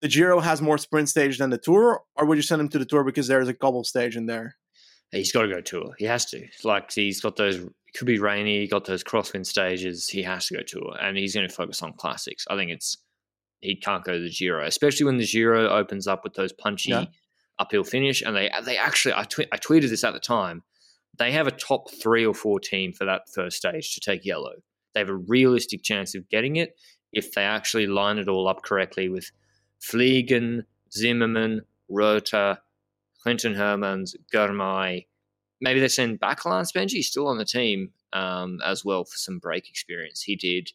The 0.02 0.08
Giro 0.08 0.40
has 0.40 0.60
more 0.60 0.78
sprint 0.78 1.08
stage 1.08 1.38
than 1.38 1.50
the 1.50 1.58
Tour, 1.58 2.02
or 2.16 2.26
would 2.26 2.36
you 2.36 2.42
send 2.42 2.60
him 2.60 2.68
to 2.70 2.78
the 2.78 2.84
Tour 2.84 3.04
because 3.04 3.28
there's 3.28 3.48
a 3.48 3.54
couple 3.54 3.82
stage 3.84 4.16
in 4.16 4.26
there? 4.26 4.56
He's 5.12 5.30
got 5.30 5.42
to 5.42 5.48
go 5.48 5.60
tour. 5.60 5.92
He 5.98 6.06
has 6.06 6.24
to. 6.30 6.46
Like 6.64 6.90
he's 6.90 7.20
got 7.20 7.36
those. 7.36 7.56
It 7.56 7.68
could 7.98 8.06
be 8.06 8.18
rainy. 8.18 8.60
He 8.60 8.66
got 8.66 8.86
those 8.86 9.04
crosswind 9.04 9.44
stages. 9.46 10.08
He 10.08 10.22
has 10.22 10.46
to 10.46 10.54
go 10.56 10.62
tour, 10.62 10.96
and 11.00 11.16
he's 11.18 11.34
going 11.34 11.46
to 11.46 11.54
focus 11.54 11.82
on 11.82 11.92
classics. 11.92 12.46
I 12.50 12.56
think 12.56 12.70
it's 12.70 12.96
he 13.60 13.76
can't 13.76 14.02
go 14.04 14.14
to 14.14 14.20
the 14.20 14.30
Giro, 14.30 14.66
especially 14.66 15.04
when 15.06 15.18
the 15.18 15.26
Giro 15.26 15.68
opens 15.68 16.06
up 16.08 16.24
with 16.24 16.32
those 16.34 16.52
punchy 16.52 16.90
Yeah. 16.90 17.04
uphill 17.58 17.84
finish. 17.84 18.22
And 18.22 18.34
they 18.34 18.50
they 18.64 18.78
actually 18.78 19.14
I, 19.14 19.24
twe- 19.24 19.48
I 19.52 19.58
tweeted 19.58 19.90
this 19.90 20.02
at 20.02 20.14
the 20.14 20.18
time. 20.20 20.62
They 21.18 21.30
have 21.32 21.46
a 21.46 21.50
top 21.52 21.90
three 21.92 22.24
or 22.24 22.32
four 22.34 22.58
team 22.58 22.94
for 22.94 23.04
that 23.04 23.22
first 23.34 23.58
stage 23.58 23.94
to 23.94 24.00
take 24.00 24.24
yellow. 24.24 24.54
They 24.94 25.00
have 25.00 25.10
a 25.10 25.14
realistic 25.14 25.82
chance 25.82 26.14
of 26.14 26.26
getting 26.30 26.56
it 26.56 26.74
if 27.12 27.32
they 27.34 27.44
actually 27.44 27.86
line 27.86 28.16
it 28.16 28.28
all 28.28 28.48
up 28.48 28.62
correctly 28.62 29.10
with 29.10 29.30
Vliegen, 29.90 30.64
Zimmermann, 30.92 31.62
Rota, 31.88 32.60
Quinten 33.24 33.54
Hermans, 33.56 34.14
Girmay. 34.32 35.06
Maybe 35.60 35.80
they 35.80 35.88
send 35.88 36.20
Bakelants 36.20 36.72
Benji 36.74 37.02
still 37.02 37.28
on 37.28 37.38
the 37.38 37.44
team 37.44 37.90
um, 38.12 38.58
as 38.64 38.84
well 38.84 39.04
for 39.04 39.16
some 39.16 39.38
break 39.38 39.68
experience. 39.68 40.22
He 40.22 40.36
did. 40.36 40.70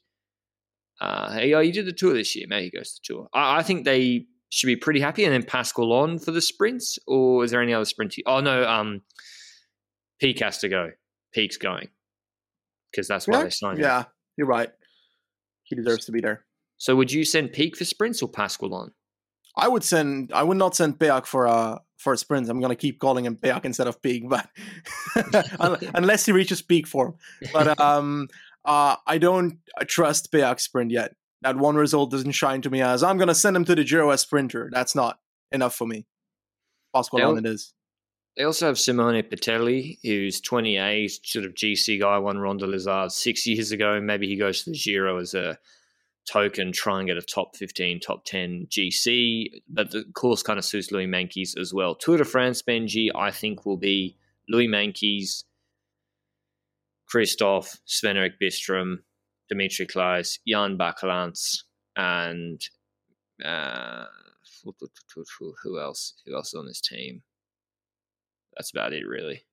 Uh, 1.00 1.32
hey, 1.34 1.54
oh, 1.54 1.62
he 1.62 1.72
did 1.72 1.86
the 1.86 1.91
tour 1.93 2.13
this 2.13 2.36
year. 2.36 2.48
Maybe 2.50 2.65
he 2.65 2.78
goes 2.78 2.93
to 2.93 3.02
the 3.02 3.13
tour. 3.13 3.28
I, 3.34 3.58
I 3.60 3.63
think 3.63 3.86
they 3.86 4.26
should 4.50 4.67
be 4.67 4.76
pretty 4.76 5.00
happy. 5.00 5.26
And 5.26 5.34
then 5.34 5.43
Pasqualon 5.43 6.24
for 6.24 6.32
the 6.32 6.41
sprints, 6.41 6.98
or 7.06 7.43
is 7.43 7.52
there 7.52 7.62
any 7.62 7.74
other 7.74 7.86
sprint? 7.86 8.15
Oh 8.26 8.39
no, 8.39 8.65
um, 8.67 9.02
Peak 10.20 10.39
has 10.39 10.58
to 10.60 10.70
go. 10.70 10.91
Peak's 11.34 11.58
going 11.58 11.89
because 12.91 13.08
that's 13.08 13.28
why 13.28 13.38
Yeah, 13.39 13.43
they 13.43 13.50
signed 13.52 13.78
him. 13.80 13.84
yeah, 13.84 14.06
you're 14.38 14.48
right. 14.48 14.70
He 15.63 15.76
deserves 15.76 16.06
to 16.06 16.12
be 16.13 16.22
there. 16.22 16.46
So 16.78 16.96
would 16.96 17.12
you 17.12 17.26
send 17.26 17.52
Peak 17.54 17.76
for 17.76 17.84
sprints 17.86 18.22
or 18.24 18.30
Pasqualon? 18.30 18.91
I 19.58 19.67
would 19.67 19.84
send. 19.84 20.32
I 20.34 20.43
would 20.43 20.58
not 20.58 20.76
send 20.76 21.00
Peak 21.00 21.26
for 21.26 21.46
a 21.46 21.82
for 21.98 22.15
sprints. 22.15 22.50
I'm 22.50 22.62
gonna 22.62 22.76
keep 22.76 23.00
calling 23.00 23.26
him 23.26 23.36
Peak 23.36 23.65
instead 23.65 23.88
of 23.88 24.02
Peak, 24.02 24.30
but 24.30 24.48
unless 25.96 26.26
he 26.26 26.32
reaches 26.32 26.62
peak 26.62 26.88
form. 26.88 27.15
But 27.52 27.80
um, 27.82 28.28
uh, 28.63 28.96
I 29.06 29.17
don't 29.17 29.58
trust 29.88 30.32
Peak 30.32 30.60
sprint 30.60 30.91
yet. 30.91 31.15
That 31.41 31.58
one 31.58 31.76
result 31.76 32.12
doesn't 32.12 32.32
shine 32.32 32.62
to 32.62 32.70
me 32.70 32.82
as 32.82 33.04
I'm 33.04 33.17
gonna 33.17 33.36
send 33.36 33.56
him 33.56 33.65
to 33.65 33.76
the 33.76 33.84
Giro 33.84 34.12
as 34.12 34.22
sprinter. 34.22 34.70
That's 34.72 34.96
not 34.96 35.20
enough 35.52 35.76
for 35.76 35.88
me. 35.88 36.06
They'll- 37.22 37.38
it 37.38 37.46
is. 37.46 37.74
They 38.36 38.43
also 38.43 38.67
have 38.67 38.78
Simone 38.78 39.24
Petilli, 39.24 39.98
who's 40.04 40.39
28, 40.41 41.26
sort 41.26 41.43
of 41.43 41.56
GC 41.56 42.00
guy, 42.02 42.20
won 42.20 42.38
Ronda 42.38 42.67
Lizard 42.67 43.12
six 43.12 43.48
years 43.48 43.72
ago. 43.72 44.00
Maybe 44.00 44.28
he 44.28 44.36
goes 44.36 44.63
to 44.63 44.70
the 44.70 44.78
Giro 44.78 45.17
as 45.17 45.34
a 45.34 45.58
token, 46.27 46.71
try 46.71 46.99
and 46.99 47.07
get 47.07 47.17
a 47.17 47.21
top 47.21 47.55
15, 47.55 47.99
top 47.99 48.25
10 48.25 48.67
GC. 48.69 49.47
But 49.69 49.91
the 49.91 50.03
course 50.13 50.43
kind 50.43 50.59
of 50.59 50.65
suits 50.65 50.91
Louis 50.91 51.07
Meintjes 51.07 51.57
as 51.59 51.73
well. 51.73 51.95
Tour 51.95 52.17
de 52.17 52.25
France 52.25 52.61
Benji, 52.61 53.09
I 53.15 53.31
think, 53.31 53.65
will 53.65 53.77
be 53.77 54.17
Louis 54.49 54.67
Meintjes, 54.67 55.43
Kristoff, 57.13 57.79
Sven 57.85 58.17
Erik 58.17 58.39
Bystrøm, 58.41 58.97
Dimitri 59.49 59.87
Claes, 59.87 60.39
Jan 60.45 60.77
Bakelants, 60.77 61.63
and 61.95 62.61
uh, 63.43 64.05
who 65.63 65.79
else? 65.79 66.15
Who 66.25 66.35
else 66.35 66.49
is 66.49 66.53
on 66.53 66.67
this 66.67 66.81
team? 66.81 67.23
That's 68.55 68.71
about 68.71 68.93
it, 68.93 69.07
really. 69.07 69.45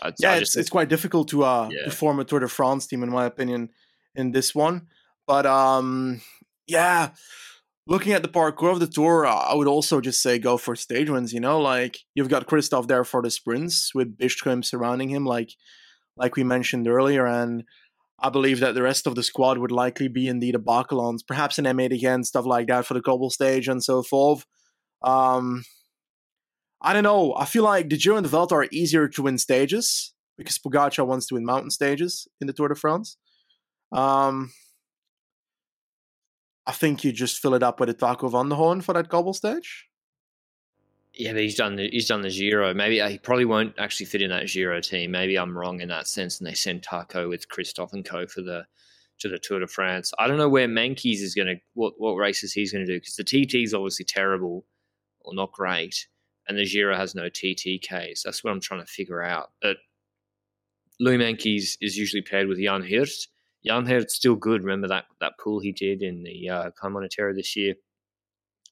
I'd, 0.00 0.14
Yeah, 0.18 0.32
I 0.32 0.36
it's, 0.38 0.56
it's 0.56 0.70
quite 0.70 0.88
difficult 0.88 1.28
to 1.28 1.44
uh 1.44 1.68
Yeah. 1.70 1.84
to 1.84 1.90
form 1.90 2.18
a 2.20 2.24
Tour 2.24 2.40
de 2.40 2.48
France 2.48 2.86
team 2.86 3.02
in 3.02 3.10
my 3.10 3.24
opinion 3.26 3.70
in 4.14 4.32
this 4.32 4.54
one. 4.54 4.88
But 5.26 5.46
um 5.46 6.20
yeah, 6.66 7.10
looking 7.86 8.12
at 8.12 8.22
the 8.22 8.28
parcours 8.28 8.74
of 8.74 8.80
the 8.80 8.86
tour, 8.86 9.26
I 9.26 9.54
would 9.54 9.68
also 9.68 10.00
just 10.00 10.20
say 10.20 10.38
go 10.38 10.56
for 10.56 10.76
stage 10.76 11.10
wins. 11.10 11.32
You 11.32 11.40
know, 11.40 11.60
like 11.60 11.98
you've 12.14 12.28
got 12.28 12.46
Kristoff 12.46 12.88
there 12.88 13.04
for 13.04 13.22
the 13.22 13.30
sprints 13.30 13.94
with 13.94 14.16
Bystrøm 14.16 14.64
surrounding 14.64 15.08
him, 15.08 15.24
like 15.24 15.52
like 16.16 16.36
we 16.36 16.44
mentioned 16.44 16.88
earlier, 16.88 17.26
and 17.26 17.64
I 18.18 18.30
believe 18.30 18.60
that 18.60 18.74
the 18.74 18.82
rest 18.82 19.06
of 19.06 19.14
the 19.14 19.22
squad 19.22 19.58
would 19.58 19.70
likely 19.70 20.08
be 20.08 20.28
indeed 20.28 20.54
a 20.54 20.58
Bakelants, 20.58 21.20
perhaps 21.26 21.58
an 21.58 21.66
M8 21.66 21.92
again, 21.92 22.24
stuff 22.24 22.46
like 22.46 22.68
that 22.68 22.86
for 22.86 22.94
the 22.94 23.02
cobble 23.02 23.30
stage 23.30 23.68
and 23.68 23.84
so 23.84 24.02
forth. 24.02 24.46
Um, 25.02 25.64
I 26.80 26.94
don't 26.94 27.02
know. 27.02 27.34
I 27.36 27.44
feel 27.44 27.64
like 27.64 27.90
the 27.90 27.98
Giro 27.98 28.16
and 28.16 28.24
the 28.24 28.30
Vuelta 28.30 28.54
are 28.54 28.68
easier 28.72 29.08
to 29.08 29.22
win 29.22 29.36
stages 29.36 30.14
because 30.38 30.58
Pogacar 30.58 31.06
wants 31.06 31.26
to 31.26 31.34
win 31.34 31.44
mountain 31.44 31.70
stages 31.70 32.26
in 32.40 32.46
the 32.46 32.52
Tour 32.54 32.68
de 32.68 32.74
France. 32.74 33.18
Um, 33.92 34.52
I 36.66 36.72
think 36.72 37.04
you 37.04 37.12
just 37.12 37.40
fill 37.40 37.54
it 37.54 37.62
up 37.62 37.78
with 37.78 37.88
a 37.88 37.94
Taco 37.94 38.28
Van 38.28 38.48
der 38.48 38.56
Hoorn 38.56 38.80
for 38.80 38.92
that 38.92 39.08
cobble 39.08 39.34
stage. 39.34 39.88
Yeah, 41.14 41.32
but 41.32 41.42
he's 41.42 41.54
done 41.54 41.76
the, 41.76 41.88
he's 41.88 42.08
done 42.08 42.20
the 42.20 42.28
Giro. 42.28 42.74
Maybe 42.74 43.00
uh, 43.00 43.08
he 43.08 43.18
probably 43.18 43.46
won't 43.46 43.74
actually 43.78 44.06
fit 44.06 44.20
in 44.20 44.30
that 44.30 44.48
Giro 44.48 44.80
team. 44.80 45.12
Maybe 45.12 45.38
I'm 45.38 45.56
wrong 45.56 45.80
in 45.80 45.88
that 45.88 46.06
sense, 46.08 46.38
and 46.38 46.46
they 46.46 46.54
send 46.54 46.82
Taco 46.82 47.28
with 47.28 47.48
Kristoff 47.48 47.92
and 47.94 48.04
Co 48.04 48.26
for 48.26 48.42
the 48.42 48.66
to 49.20 49.28
the 49.28 49.38
Tour 49.38 49.60
de 49.60 49.66
France. 49.66 50.12
I 50.18 50.28
don't 50.28 50.36
know 50.36 50.48
where 50.48 50.68
Meintjes 50.68 51.22
is 51.22 51.34
going 51.34 51.48
to 51.48 51.56
what 51.72 51.94
what 51.96 52.16
races 52.16 52.52
he's 52.52 52.72
going 52.72 52.84
to 52.84 52.92
do 52.92 53.00
because 53.00 53.16
the 53.16 53.24
TT 53.24 53.54
is 53.54 53.72
obviously 53.72 54.04
terrible 54.04 54.66
or 55.22 55.34
not 55.34 55.52
great, 55.52 56.06
and 56.48 56.58
the 56.58 56.66
Giro 56.66 56.94
has 56.94 57.14
no 57.14 57.30
TTKs. 57.30 58.22
That's 58.22 58.44
what 58.44 58.50
I'm 58.50 58.60
trying 58.60 58.80
to 58.80 58.86
figure 58.86 59.22
out. 59.22 59.52
But 59.62 59.78
Louis 61.00 61.18
Meintjes 61.18 61.78
is 61.80 61.96
usually 61.96 62.22
paired 62.22 62.48
with 62.48 62.60
Jan 62.60 62.82
Hirt. 62.82 63.08
Jan 63.66 63.86
Hirt's 63.86 64.14
still 64.14 64.36
good. 64.36 64.62
Remember 64.62 64.88
that 64.88 65.04
that 65.20 65.38
pool 65.38 65.60
he 65.60 65.72
did 65.72 66.02
in 66.02 66.22
the 66.22 66.48
uh, 66.48 66.70
this 67.34 67.56
year. 67.56 67.74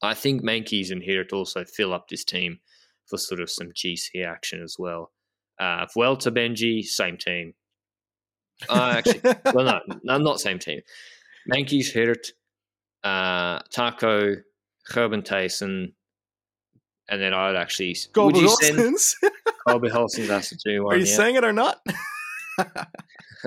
I 0.02 0.14
think 0.14 0.42
Meintjes 0.42 0.90
and 0.90 1.02
Hirt 1.02 1.32
also 1.32 1.64
fill 1.64 1.92
up 1.92 2.08
this 2.08 2.24
team 2.24 2.60
for 3.06 3.18
sort 3.18 3.40
of 3.40 3.50
some 3.50 3.72
GC 3.72 4.24
action 4.26 4.62
as 4.62 4.76
well. 4.78 5.12
Uh, 5.58 5.86
Vuelta 5.92 6.30
Benji, 6.30 6.84
same 6.84 7.16
team. 7.16 7.54
Uh, 8.68 8.96
actually, 8.98 9.20
well, 9.54 9.64
no, 9.64 9.80
no, 10.02 10.18
not 10.18 10.40
same 10.40 10.58
team. 10.58 10.80
Meintjes, 11.50 11.92
Hirt, 11.92 12.28
uh, 13.02 13.60
Taco, 13.70 14.36
Gerben 14.90 15.22
Thijssen, 15.22 15.92
and 17.08 17.22
then 17.22 17.34
I'd 17.34 17.56
actually. 17.56 17.96
Go 18.12 18.26
would 18.26 18.36
you 18.36 18.48
send 18.48 18.76
Wilsons. 18.76 19.14
Kobe 19.68 19.88
Goossens 19.88 20.28
has 20.28 20.50
to 20.50 20.56
do 20.56 20.84
one? 20.84 20.94
Are 20.94 20.98
you 20.98 21.06
yeah. 21.06 21.16
saying 21.16 21.36
it 21.36 21.44
or 21.44 21.52
not? 21.52 21.80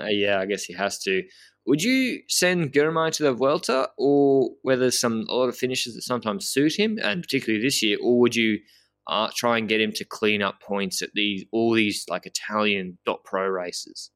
Yeah, 0.10 0.40
I 0.40 0.46
guess 0.46 0.64
he 0.64 0.74
has 0.74 1.00
to. 1.00 1.24
Would 1.66 1.82
you 1.82 2.22
send 2.30 2.72
Girmay 2.72 3.12
to 3.14 3.24
the 3.24 3.34
Vuelta, 3.34 3.90
or 3.98 4.52
whether 4.62 4.92
some 4.92 5.26
a 5.28 5.34
lot 5.34 5.50
of 5.50 5.58
finishes 5.58 5.96
that 5.96 6.04
sometimes 6.04 6.48
suit 6.48 6.78
him, 6.78 6.98
and 7.02 7.22
particularly 7.22 7.64
this 7.64 7.84
year, 7.84 7.98
or 8.02 8.20
would 8.20 8.36
you 8.36 8.60
uh, 9.08 9.30
try 9.36 9.58
and 9.58 9.68
get 9.68 9.82
him 9.82 9.92
to 9.94 10.06
clean 10.06 10.42
up 10.42 10.62
points 10.62 11.02
at 11.02 11.10
these 11.14 11.46
all 11.52 11.74
these 11.74 12.06
like 12.10 12.26
Italian 12.26 12.98
dot 13.06 13.24
pro 13.24 13.48
races? 13.48 14.12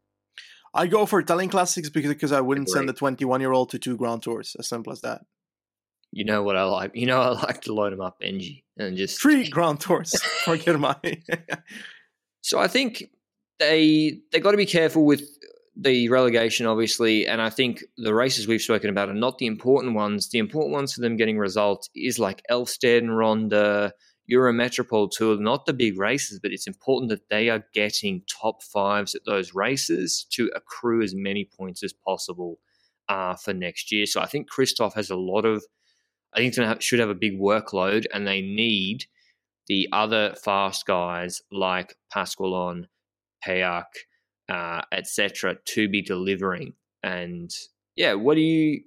I 0.74 0.88
go 0.88 1.06
for 1.06 1.20
Italian 1.20 1.50
classics 1.50 1.90
because 1.90 2.14
because 2.14 2.32
I 2.32 2.42
wouldn't 2.42 2.70
send 2.70 2.84
Agree. 2.84 2.94
the 2.94 3.00
21 3.00 3.42
year 3.42 3.52
old 3.52 3.70
to 3.72 3.80
two 3.80 3.98
Grand 3.98 4.24
Tours. 4.24 4.56
As 4.58 4.70
simple 4.70 4.94
as 4.94 5.02
that. 5.02 5.22
You 6.14 6.26
know 6.26 6.44
what 6.44 6.58
I 6.58 6.64
like. 6.64 6.92
You 6.94 7.06
know 7.06 7.22
I 7.22 7.30
like 7.30 7.62
to 7.62 7.74
load 7.74 7.94
him 7.94 8.02
up, 8.02 8.20
Benji, 8.22 8.64
and 8.78 8.98
just 8.98 9.22
Three 9.22 9.50
Grand 9.50 9.80
Tours 9.80 10.14
for 10.46 10.58
Girmay. 10.58 11.22
So 12.42 12.60
I 12.60 12.68
think 12.68 13.04
they 13.62 14.20
they 14.32 14.40
got 14.40 14.52
to 14.52 14.58
be 14.58 14.66
careful 14.66 15.06
with 15.06 15.22
the 15.76 16.10
relegation, 16.10 16.66
obviously, 16.66 17.26
and 17.26 17.42
I 17.42 17.50
think 17.50 17.84
the 17.98 18.14
races 18.14 18.48
we've 18.48 18.62
spoken 18.62 18.90
about 18.90 19.08
are 19.08 19.14
not 19.14 19.38
the 19.38 19.46
important 19.46 19.96
ones. 19.96 20.30
The 20.30 20.40
important 20.40 20.74
ones 20.74 20.94
for 20.94 21.02
them 21.02 21.16
getting 21.16 21.38
results 21.38 21.90
is 21.96 22.20
like 22.20 22.44
Elfstead 22.52 22.98
and 22.98 23.18
Ronda, 23.18 23.94
Eurometropole 24.30 25.12
Tour, 25.12 25.38
not 25.40 25.66
the 25.66 25.74
big 25.74 25.98
races, 25.98 26.40
but 26.42 26.52
it's 26.52 26.68
important 26.68 27.10
that 27.10 27.30
they 27.30 27.50
are 27.50 27.66
getting 27.74 28.24
top 28.28 28.62
fives 28.64 29.16
at 29.16 29.22
those 29.26 29.54
races 29.54 30.26
to 30.32 30.52
accrue 30.56 31.02
as 31.02 31.16
many 31.16 31.50
points 31.58 31.84
as 31.84 31.94
possible 31.94 32.60
uh, 33.08 33.36
for 33.36 33.54
next 33.54 33.92
year. 33.92 34.06
So 34.06 34.22
I 34.22 34.26
think 34.26 34.52
Kristoff 34.52 34.94
has 34.96 35.10
a 35.10 35.16
lot 35.16 35.46
of, 35.46 35.64
I 36.34 36.40
think 36.40 36.56
they 36.56 36.76
should 36.80 37.00
have 37.00 37.10
a 37.10 37.16
big 37.16 37.40
workload, 37.40 38.06
and 38.14 38.28
they 38.28 38.42
need 38.42 39.06
the 39.68 39.88
other 39.94 40.36
fast 40.44 40.86
guys 40.86 41.42
like 41.52 41.96
Pasqualon, 42.14 42.88
Peák, 43.46 43.86
uh, 44.50 44.82
etc., 44.92 45.58
to 45.66 45.90
be 45.90 46.02
delivering. 46.02 46.74
And 47.04 47.50
yeah, 47.96 48.14
what 48.14 48.36
do 48.36 48.42
you? 48.42 48.82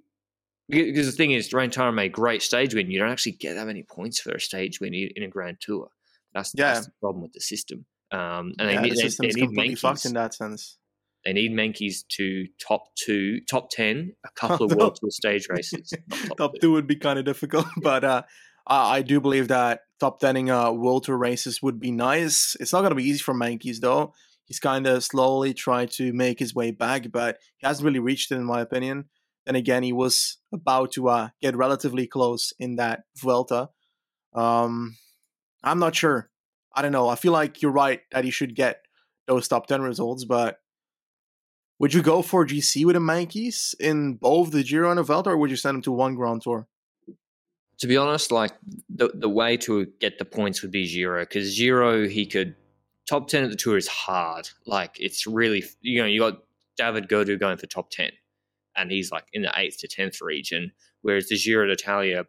Because 0.68 1.06
the 1.06 1.12
thing 1.12 1.32
is, 1.32 1.50
Rantara 1.50 1.92
made 1.92 2.12
great 2.12 2.42
stage 2.42 2.74
win. 2.74 2.90
You 2.90 3.00
don't 3.00 3.10
actually 3.10 3.32
get 3.32 3.54
that 3.54 3.66
many 3.66 3.82
points 3.82 4.20
for 4.20 4.32
a 4.32 4.40
stage 4.40 4.80
win 4.80 4.94
in 4.94 5.22
a 5.22 5.28
Grand 5.28 5.58
Tour. 5.60 5.88
That's, 6.32 6.52
Yeah. 6.56 6.74
that's 6.74 6.86
the 6.86 6.92
problem 7.00 7.22
with 7.22 7.32
the 7.34 7.40
system. 7.40 7.84
Um, 8.10 8.54
and 8.58 8.70
yeah, 8.70 8.76
they 8.76 8.82
need, 8.82 8.92
the 8.92 8.96
they, 8.96 9.02
system 9.02 9.24
they 9.24 9.28
is 9.28 9.36
need 9.36 9.42
completely 9.46 9.74
fucked 9.74 10.06
in 10.06 10.14
that 10.14 10.32
sense. 10.34 10.78
They 11.24 11.32
need 11.32 11.52
Meintjes 11.52 12.06
to 12.16 12.46
top 12.66 12.94
two, 12.96 13.40
top 13.42 13.68
ten, 13.70 14.14
a 14.24 14.30
couple 14.36 14.66
of 14.66 14.72
No. 14.72 14.76
World 14.76 14.98
Tour 15.00 15.10
stage 15.10 15.48
races. 15.50 15.92
top, 16.28 16.36
top 16.38 16.52
two. 16.54 16.60
two 16.60 16.72
would 16.72 16.86
be 16.86 16.96
kind 16.96 17.18
of 17.18 17.24
difficult, 17.24 17.66
but 17.82 18.04
uh, 18.04 18.22
I 18.66 18.98
I 18.98 19.02
do 19.02 19.20
believe 19.20 19.48
that 19.48 19.80
top 20.00 20.20
tening 20.20 20.48
uh, 20.50 20.72
World 20.72 21.04
Tour 21.04 21.16
races 21.18 21.62
would 21.62 21.78
be 21.80 21.90
nice. 21.90 22.56
It's 22.60 22.72
not 22.72 22.80
going 22.80 22.90
to 22.90 22.96
be 22.96 23.04
easy 23.04 23.18
for 23.20 23.34
Meintjes 23.34 23.80
though. 23.80 24.14
He's 24.46 24.60
kind 24.60 24.86
of 24.86 25.02
slowly 25.02 25.54
trying 25.54 25.88
to 25.88 26.12
make 26.12 26.38
his 26.38 26.54
way 26.54 26.70
back, 26.70 27.10
but 27.10 27.38
he 27.56 27.66
hasn't 27.66 27.84
really 27.84 27.98
reached 27.98 28.30
it, 28.30 28.36
in 28.36 28.44
my 28.44 28.60
opinion. 28.60 29.06
Then 29.46 29.56
again, 29.56 29.82
he 29.82 29.92
was 29.92 30.38
about 30.52 30.92
to 30.92 31.08
uh, 31.08 31.28
get 31.40 31.56
relatively 31.56 32.06
close 32.06 32.52
in 32.58 32.76
that 32.76 33.04
Vuelta. 33.16 33.70
Um, 34.34 34.96
I'm 35.62 35.78
not 35.78 35.94
sure. 35.94 36.30
I 36.74 36.82
don't 36.82 36.92
know. 36.92 37.08
I 37.08 37.14
feel 37.14 37.32
like 37.32 37.62
you're 37.62 37.70
right 37.70 38.00
that 38.10 38.24
he 38.24 38.30
should 38.30 38.54
get 38.54 38.82
those 39.26 39.48
top 39.48 39.66
10 39.66 39.82
results, 39.82 40.24
but 40.24 40.58
would 41.78 41.94
you 41.94 42.02
go 42.02 42.22
for 42.22 42.46
GC 42.46 42.84
with 42.84 42.94
the 42.94 43.00
Meintjes 43.00 43.74
in 43.80 44.14
both 44.14 44.50
the 44.50 44.62
Giro 44.62 44.90
and 44.90 44.98
the 44.98 45.02
Vuelta, 45.02 45.30
or 45.30 45.36
would 45.36 45.50
you 45.50 45.56
send 45.56 45.76
him 45.76 45.82
to 45.82 45.92
one 45.92 46.14
Grand 46.14 46.42
Tour? 46.42 46.66
To 47.78 47.86
be 47.86 47.96
honest, 47.96 48.30
like 48.30 48.52
the 48.88 49.10
the 49.12 49.28
way 49.28 49.56
to 49.58 49.86
get 50.00 50.18
the 50.18 50.24
points 50.24 50.62
would 50.62 50.70
be 50.70 50.86
Giro 50.86 51.22
because 51.22 51.56
Giro 51.56 52.06
he 52.06 52.24
could 52.24 52.54
top 53.06 53.28
ten 53.28 53.44
at 53.44 53.50
the 53.50 53.56
tour 53.56 53.76
is 53.76 53.88
hard. 53.88 54.48
Like 54.66 54.96
it's 54.98 55.26
really 55.26 55.64
you 55.80 56.00
know 56.00 56.06
you 56.06 56.20
got 56.20 56.42
David 56.76 57.08
Gaudu 57.08 57.38
going 57.38 57.56
for 57.56 57.66
top 57.66 57.90
ten, 57.90 58.10
and 58.76 58.90
he's 58.90 59.10
like 59.10 59.26
in 59.32 59.42
the 59.42 59.52
eighth 59.56 59.78
to 59.80 59.88
tenth 59.88 60.20
region, 60.20 60.72
whereas 61.02 61.28
the 61.28 61.36
Giro 61.36 61.66
d'Italia 61.66 62.26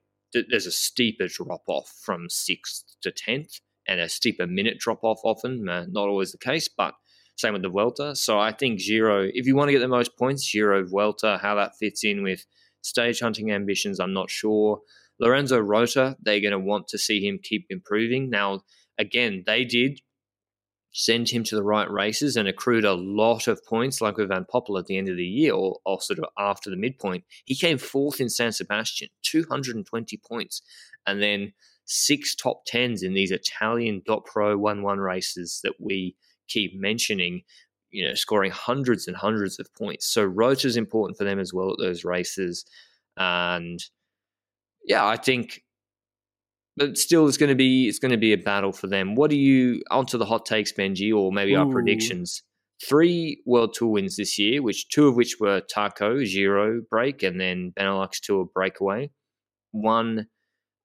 there's 0.50 0.66
a 0.66 0.72
steeper 0.72 1.28
drop 1.28 1.64
off 1.68 1.94
from 2.02 2.30
sixth 2.30 2.84
to 3.02 3.12
tenth 3.12 3.60
and 3.88 4.00
a 4.00 4.10
steeper 4.10 4.46
minute 4.46 4.80
drop 4.80 5.04
off 5.04 5.22
often. 5.24 5.64
Not 5.64 6.10
always 6.10 6.32
the 6.32 6.38
case, 6.38 6.68
but 6.68 6.94
same 7.38 7.54
with 7.54 7.62
the 7.62 7.70
Vuelta. 7.70 8.16
So 8.16 8.40
I 8.40 8.52
think 8.52 8.80
Giro, 8.80 9.30
if 9.34 9.46
you 9.46 9.56
want 9.56 9.70
to 9.70 9.74
get 9.74 9.80
the 9.80 9.88
most 9.88 10.18
points, 10.18 10.52
Giro 10.52 10.86
Vuelta, 10.86 11.40
how 11.42 11.56
that 11.56 11.78
fits 11.78 12.04
in 12.04 12.24
with 12.24 12.46
stage 12.82 13.20
hunting 13.20 13.52
ambitions, 13.52 14.00
I'm 14.00 14.14
not 14.14 14.30
sure. 14.30 14.82
Lorenzo 15.20 15.60
Rota, 15.60 16.18
they're 16.22 16.42
going 16.42 16.52
to 16.52 16.60
want 16.60 16.88
to 16.90 16.98
see 16.98 17.26
him 17.26 17.40
keep 17.42 17.66
improving. 17.70 18.30
Now, 18.30 18.62
again, 18.98 19.44
they 19.46 19.64
did 19.64 20.02
send 20.98 21.28
him 21.28 21.44
to 21.44 21.56
the 21.56 21.64
right 21.64 21.92
races 21.92 22.38
and 22.38 22.48
accrued 22.48 22.86
a 22.86 22.94
lot 22.94 23.50
of 23.50 23.64
points, 23.66 24.00
like 24.00 24.16
with 24.16 24.30
Van 24.30 24.46
Poppel 24.46 24.80
at 24.80 24.86
the 24.86 24.98
end 24.98 25.10
of 25.10 25.18
the 25.18 25.26
year 25.26 25.54
or, 25.54 25.78
or 25.86 26.00
sort 26.00 26.20
of 26.20 26.26
after 26.38 26.70
the 26.70 26.78
midpoint. 26.78 27.26
He 27.44 27.54
came 27.54 27.78
fourth 27.78 28.22
in 28.22 28.30
San 28.30 28.54
Sebastian, 28.54 29.10
220 29.24 30.18
points, 30.26 30.62
and 31.06 31.22
then 31.22 31.52
six 31.84 32.34
top 32.34 32.62
tens 32.66 33.04
in 33.04 33.14
these 33.14 33.32
Italian 33.32 34.04
dot 34.06 34.24
pro 34.24 34.58
one 34.58 34.84
one 34.84 35.00
races 35.00 35.60
that 35.66 35.74
we 35.82 36.16
keep 36.48 36.80
mentioning. 36.80 37.42
You 37.92 38.08
know, 38.08 38.14
scoring 38.14 38.52
hundreds 38.52 39.06
and 39.06 39.18
hundreds 39.18 39.60
of 39.60 39.68
points. 39.78 40.06
So 40.06 40.24
Rota 40.24 40.66
is 40.66 40.78
important 40.78 41.18
for 41.18 41.26
them 41.26 41.40
as 41.40 41.54
well 41.54 41.72
at 41.72 41.78
those 41.78 42.06
races, 42.06 42.66
and 43.18 43.84
yeah, 44.86 45.06
I 45.06 45.18
think 45.18 45.65
but 46.78 46.98
still 46.98 47.28
it's 47.28 47.38
going 47.38 47.50
to 47.50 47.56
be 47.56 47.88
it's 47.88 48.00
going 48.00 48.12
to 48.12 48.18
be 48.18 48.34
a 48.34 48.38
battle 48.38 48.72
for 48.72 48.88
them. 48.88 49.16
What 49.16 49.30
do 49.30 49.38
you 49.38 49.82
onto 49.92 50.18
the 50.18 50.26
hot 50.26 50.46
takes, 50.46 50.74
Benji, 50.74 51.14
or 51.14 51.32
maybe 51.32 51.54
Ooh. 51.54 51.60
our 51.60 51.72
predictions? 51.72 52.44
Three 52.88 53.42
World 53.46 53.74
Tour 53.74 53.90
wins 53.90 54.18
this 54.18 54.38
year, 54.38 54.62
which 54.62 54.90
two 54.90 55.08
of 55.08 55.16
which 55.16 55.38
were 55.40 55.62
Taco 55.62 56.24
Giro 56.24 56.82
break 56.90 57.24
and 57.24 57.40
then 57.40 57.72
Benelux 57.78 58.20
Tour 58.22 58.46
breakaway. 58.54 59.12
One 59.72 60.28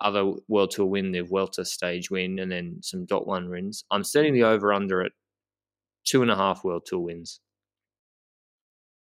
other 0.00 0.33
World 0.48 0.70
Tour 0.70 0.87
win, 0.87 1.11
the 1.11 1.22
Vuelta 1.22 1.64
stage 1.64 2.11
win, 2.11 2.38
and 2.38 2.50
then 2.50 2.79
some 2.83 3.07
dot 3.07 3.26
one 3.26 3.50
wins. 3.50 3.85
I'm 3.90 4.05
setting 4.05 4.35
the 4.35 4.44
over 4.44 4.72
under 4.72 5.03
at 5.03 5.12
two 6.05 6.22
and 6.22 6.31
a 6.31 6.37
half 6.37 6.62
World 6.62 6.83
Tour 6.87 7.00
wins. 7.00 7.40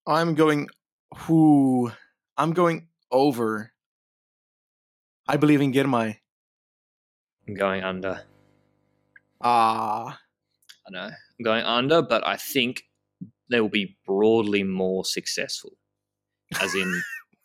I'm 0.07 0.35
going. 0.35 0.69
Who? 1.17 1.93
I'm 2.39 2.53
going 2.53 2.89
over. 3.11 3.73
I 5.27 5.37
believe 5.37 5.61
in 5.61 5.73
Girmay. 5.73 6.17
I'm 7.49 7.55
going 7.55 7.83
under. 7.83 8.21
Ah. 9.41 10.21
I 10.87 10.91
know. 10.91 11.11
I'm 11.11 11.45
going 11.45 11.65
under, 11.65 12.03
but 12.03 12.27
I 12.27 12.37
think 12.37 12.85
they 13.51 13.61
will 13.61 13.69
be 13.71 13.97
broadly 14.07 14.63
more 14.63 15.05
successful. 15.05 15.73
As 16.61 16.75
in, 16.75 17.03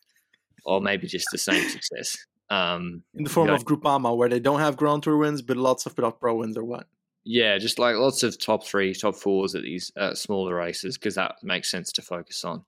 or 0.65 0.81
maybe 0.81 1.07
just 1.07 1.27
the 1.31 1.37
same 1.37 1.69
success. 1.69 2.17
Um, 2.49 3.03
in 3.15 3.23
the 3.23 3.29
form 3.29 3.49
of 3.49 3.65
Groupama, 3.65 4.15
where 4.15 4.29
they 4.29 4.39
don't 4.39 4.59
have 4.59 4.77
Grand 4.77 5.03
Tour 5.03 5.17
wins, 5.17 5.41
but 5.41 5.57
lots 5.57 5.85
of 5.85 5.95
Pro 5.95 6.35
wins, 6.35 6.57
or 6.57 6.63
what? 6.63 6.87
Yeah, 7.23 7.57
just 7.57 7.79
like 7.79 7.95
lots 7.95 8.23
of 8.23 8.39
top 8.39 8.65
three, 8.65 8.93
top 8.93 9.15
fours 9.15 9.55
at 9.55 9.63
these 9.63 9.91
uh, 9.95 10.13
smaller 10.13 10.55
races 10.55 10.97
because 10.97 11.15
that 11.15 11.35
makes 11.41 11.71
sense 11.71 11.91
to 11.93 12.01
focus 12.01 12.43
on. 12.43 12.65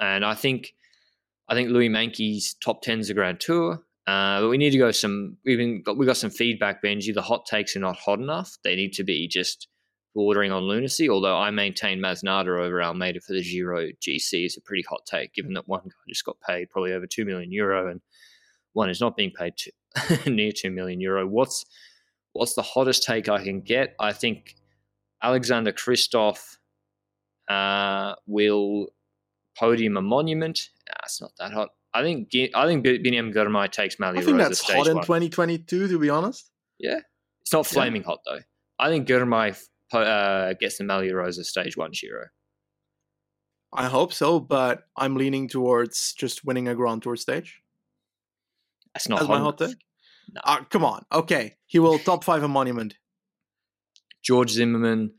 And 0.00 0.24
I 0.24 0.34
think, 0.34 0.74
I 1.48 1.54
think 1.54 1.70
Louis 1.70 1.88
Meintjes 1.88 2.54
top 2.60 2.82
tens 2.82 3.10
a 3.10 3.14
Grand 3.14 3.40
Tour. 3.40 3.82
Uh, 4.06 4.40
but 4.40 4.48
we 4.48 4.58
need 4.58 4.70
to 4.70 4.78
go 4.78 4.92
some. 4.92 5.36
We've 5.44 5.58
been 5.58 5.82
got, 5.82 5.96
we 5.96 6.06
got 6.06 6.16
some 6.16 6.30
feedback, 6.30 6.82
Benji. 6.82 7.12
The 7.12 7.22
hot 7.22 7.44
takes 7.46 7.74
are 7.74 7.80
not 7.80 7.96
hot 7.96 8.20
enough. 8.20 8.56
They 8.62 8.76
need 8.76 8.92
to 8.94 9.04
be 9.04 9.26
just 9.26 9.66
bordering 10.14 10.52
on 10.52 10.62
lunacy. 10.62 11.10
Although 11.10 11.36
I 11.36 11.50
maintain 11.50 12.00
Masnada 12.00 12.64
over 12.64 12.82
Almeida 12.82 13.20
for 13.20 13.32
the 13.32 13.42
Giro 13.42 13.88
GC 14.00 14.46
is 14.46 14.56
a 14.56 14.60
pretty 14.60 14.84
hot 14.88 15.00
take, 15.06 15.34
given 15.34 15.54
that 15.54 15.68
one 15.68 15.82
guy 15.84 15.90
just 16.08 16.24
got 16.24 16.36
paid 16.40 16.70
probably 16.70 16.92
over 16.92 17.06
two 17.06 17.24
million 17.24 17.50
euro 17.50 17.90
and 17.90 18.00
one 18.72 18.90
is 18.90 19.00
not 19.00 19.16
being 19.16 19.32
paid 19.32 19.54
to, 19.56 20.30
near 20.30 20.52
two 20.52 20.70
million 20.70 21.00
euro. 21.00 21.26
What's 21.26 21.64
what's 22.32 22.54
the 22.54 22.62
hottest 22.62 23.02
take 23.02 23.28
I 23.28 23.42
can 23.42 23.60
get? 23.60 23.94
I 23.98 24.12
think 24.12 24.54
Alexander 25.22 25.72
Kristoff 25.72 26.56
uh, 27.48 28.14
will 28.26 28.88
podium 29.58 29.96
a 29.96 30.02
monument. 30.02 30.60
Nah, 30.88 30.94
it's 31.04 31.20
not 31.20 31.32
that 31.38 31.52
hot. 31.52 31.70
I 31.96 32.02
think 32.02 32.28
I 32.54 32.66
think 32.66 32.84
Biniam 32.84 33.32
Girmay 33.32 33.70
takes 33.72 33.98
Mali 33.98 34.18
I 34.18 34.22
think 34.22 34.36
that's 34.36 34.60
hot 34.60 34.86
in 34.86 34.96
2022, 34.96 35.88
to 35.88 35.98
be 35.98 36.10
honest. 36.10 36.50
Yeah, 36.78 37.00
it's 37.40 37.52
not 37.52 37.66
flaming 37.66 38.02
yeah. 38.02 38.08
hot 38.08 38.18
though. 38.26 38.40
I 38.78 38.88
think 38.90 39.08
Girmay 39.08 39.58
uh, 39.92 40.52
gets 40.60 40.76
the 40.76 40.84
Maglia 40.84 41.14
Rosa 41.14 41.42
stage 41.42 41.74
one 41.76 41.92
Giro. 41.92 42.26
I 43.72 43.86
hope 43.86 44.12
so, 44.12 44.40
but 44.40 44.82
I'm 44.96 45.16
leaning 45.16 45.48
towards 45.48 46.12
just 46.12 46.44
winning 46.44 46.68
a 46.68 46.74
Grand 46.74 47.02
Tour 47.02 47.16
stage. 47.16 47.62
That's 48.94 49.08
not 49.08 49.20
That's 49.20 49.28
my 49.30 49.38
hot 49.38 49.56
take. 49.56 49.76
No. 50.34 50.40
Uh, 50.44 50.64
come 50.64 50.84
on, 50.84 51.04
okay, 51.10 51.54
he 51.64 51.78
will 51.78 51.98
top 51.98 52.24
five 52.24 52.42
a 52.42 52.48
monument. 52.48 52.94
George 54.22 54.50
Zimmermann 54.50 55.12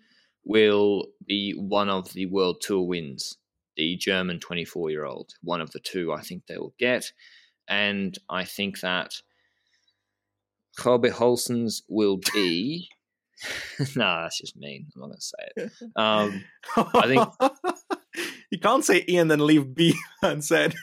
will 0.45 1.07
be 1.25 1.53
one 1.53 1.89
of 1.89 2.13
the 2.13 2.27
World 2.27 2.61
Tour 2.61 2.85
wins 2.85 3.37
the 3.77 3.95
German 3.95 4.39
24 4.39 4.89
year 4.89 5.05
old. 5.05 5.33
One 5.41 5.61
of 5.61 5.71
the 5.71 5.79
two 5.79 6.11
I 6.11 6.21
think 6.21 6.45
they 6.45 6.57
will 6.57 6.73
get. 6.77 7.11
And 7.67 8.17
I 8.29 8.43
think 8.43 8.79
that 8.81 9.13
Kobe 10.77 11.09
Goossens 11.09 11.81
will 11.87 12.19
be. 12.33 12.89
no, 13.95 14.21
that's 14.21 14.39
just 14.39 14.57
mean. 14.57 14.87
I'm 14.95 15.01
not 15.01 15.07
going 15.07 15.17
to 15.17 15.21
say 15.21 15.47
it. 15.55 15.71
Um, 15.95 16.43
I 16.75 17.07
think. 17.07 18.25
you 18.51 18.59
can't 18.59 18.85
say 18.85 19.05
Ian 19.07 19.27
then 19.27 19.45
leave 19.45 19.73
B 19.75 19.95
unsaid. 20.21 20.75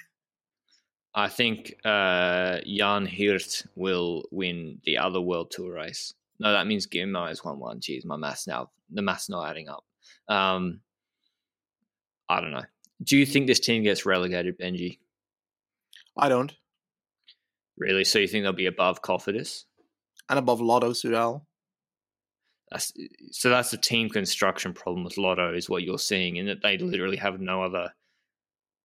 I 1.15 1.29
think 1.29 1.75
uh, 1.85 2.59
Jan 2.67 3.07
Hirt 3.07 3.65
will 3.77 4.25
win 4.33 4.81
the 4.85 4.99
other 4.99 5.21
World 5.21 5.53
Tour 5.53 5.73
race. 5.73 6.13
No, 6.41 6.53
that 6.53 6.67
means 6.67 6.89
Girmay 6.89 7.31
is 7.31 7.45
1 7.45 7.59
1. 7.59 7.81
Jeez, 7.81 8.05
my 8.05 8.17
maths 8.17 8.49
now, 8.49 8.71
the 8.91 9.03
math's 9.03 9.29
not 9.29 9.49
adding 9.49 9.69
up. 9.69 9.85
Um, 10.29 10.81
I 12.29 12.41
don't 12.41 12.51
know. 12.51 12.65
Do 13.03 13.17
you 13.17 13.27
think 13.27 13.47
this 13.47 13.61
team 13.61 13.83
gets 13.83 14.07
relegated, 14.07 14.59
Benji? 14.59 14.99
I 16.17 16.29
don't. 16.29 16.53
Really? 17.77 18.05
So 18.05 18.19
you 18.19 18.29
think 18.29 18.45
they'll 18.45 18.53
be 18.53 18.67
above 18.67 19.03
Cofidis? 19.03 19.65
And 20.29 20.39
above 20.39 20.61
Lotto 20.61 20.91
Soudal? 20.93 21.43
That's, 22.71 22.93
so 23.31 23.51
that's 23.51 23.73
a 23.73 23.77
team 23.77 24.09
construction 24.09 24.73
problem 24.73 25.05
with 25.05 25.19
Lotto, 25.19 25.55
is 25.55 25.69
what 25.69 25.83
you're 25.83 25.99
seeing, 25.99 26.37
in 26.37 26.47
that 26.47 26.63
they 26.63 26.79
literally 26.79 27.17
have 27.17 27.41
no 27.41 27.63
other. 27.63 27.93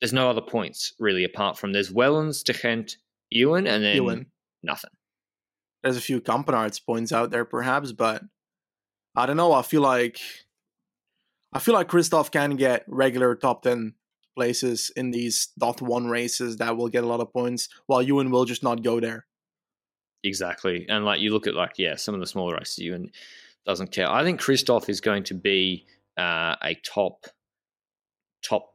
There's 0.02 0.14
no 0.14 0.30
other 0.30 0.42
points 0.42 0.94
really 1.00 1.24
apart 1.24 1.58
from 1.58 1.72
there's 1.72 1.92
Wellens, 1.92 2.44
De 2.44 2.54
Gendt, 2.54 2.96
and 3.32 3.84
then 3.84 3.96
Ewan. 3.96 4.26
nothing. 4.64 4.92
There's 5.84 5.98
a 5.98 6.02
few 6.02 6.20
Campenaerts 6.20 6.86
points 6.86 7.12
out 7.12 7.32
there, 7.32 7.46
perhaps, 7.46 7.92
but 7.92 8.24
I 9.16 9.26
don't 9.26 9.38
know. 9.38 9.54
I 9.54 9.62
feel 9.62 9.82
like 9.82 10.20
I 11.54 11.60
feel 11.60 11.74
like 11.74 11.90
Kristoff 11.90 12.32
can 12.32 12.56
get 12.56 12.84
regular 12.88 13.36
top 13.36 13.64
ten 13.64 13.94
places 14.40 14.90
in 14.96 15.12
these 15.12 15.50
dot 15.60 15.82
one 15.82 16.08
races 16.08 16.56
that 16.58 16.78
will 16.78 16.88
get 16.88 17.04
a 17.04 17.08
lot 17.08 17.20
of 17.20 17.34
points, 17.34 17.68
while 17.88 18.02
Ewan 18.02 18.32
will 18.32 18.46
just 18.46 18.64
not 18.64 18.84
go 18.84 19.02
there. 19.02 19.26
Exactly, 20.24 20.86
and 20.88 21.04
like 21.04 21.20
you 21.20 21.34
look 21.34 21.48
at 21.48 21.56
like 21.56 21.74
yeah, 21.78 21.96
some 21.96 22.16
of 22.16 22.22
the 22.22 22.28
smaller 22.28 22.56
races, 22.56 22.78
Ewan 22.80 23.12
doesn't 23.66 23.92
care. 23.92 24.10
I 24.10 24.24
think 24.24 24.42
Kristoff 24.42 24.88
is 24.88 25.02
going 25.02 25.24
to 25.26 25.34
be 25.34 25.86
uh, 26.18 26.56
a 26.64 26.76
top 26.86 27.26
top 28.42 28.70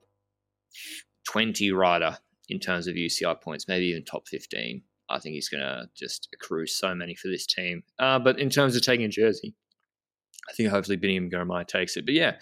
twenty 1.27 1.73
rider 1.73 2.19
in 2.51 2.59
terms 2.61 2.87
of 2.87 2.95
UCI 2.95 3.41
points, 3.41 3.67
maybe 3.67 3.87
even 3.87 4.05
top 4.05 4.29
fifteen. 4.29 4.83
I 5.09 5.19
think 5.19 5.35
he's 5.35 5.49
going 5.49 5.63
to 5.63 5.89
just 5.95 6.29
accrue 6.35 6.67
so 6.67 6.95
many 6.95 7.15
for 7.15 7.29
this 7.29 7.47
team. 7.47 7.83
Uh, 7.99 8.19
but 8.19 8.39
in 8.39 8.51
terms 8.51 8.77
of 8.77 8.83
taking 8.83 9.07
a 9.07 9.09
jersey, 9.09 9.55
I 10.49 10.53
think 10.53 10.69
hopefully 10.69 10.99
Biniam 10.99 11.33
Girmay 11.33 11.67
takes 11.67 11.97
it. 11.97 12.05
But 12.07 12.15
yeah, 12.15 12.37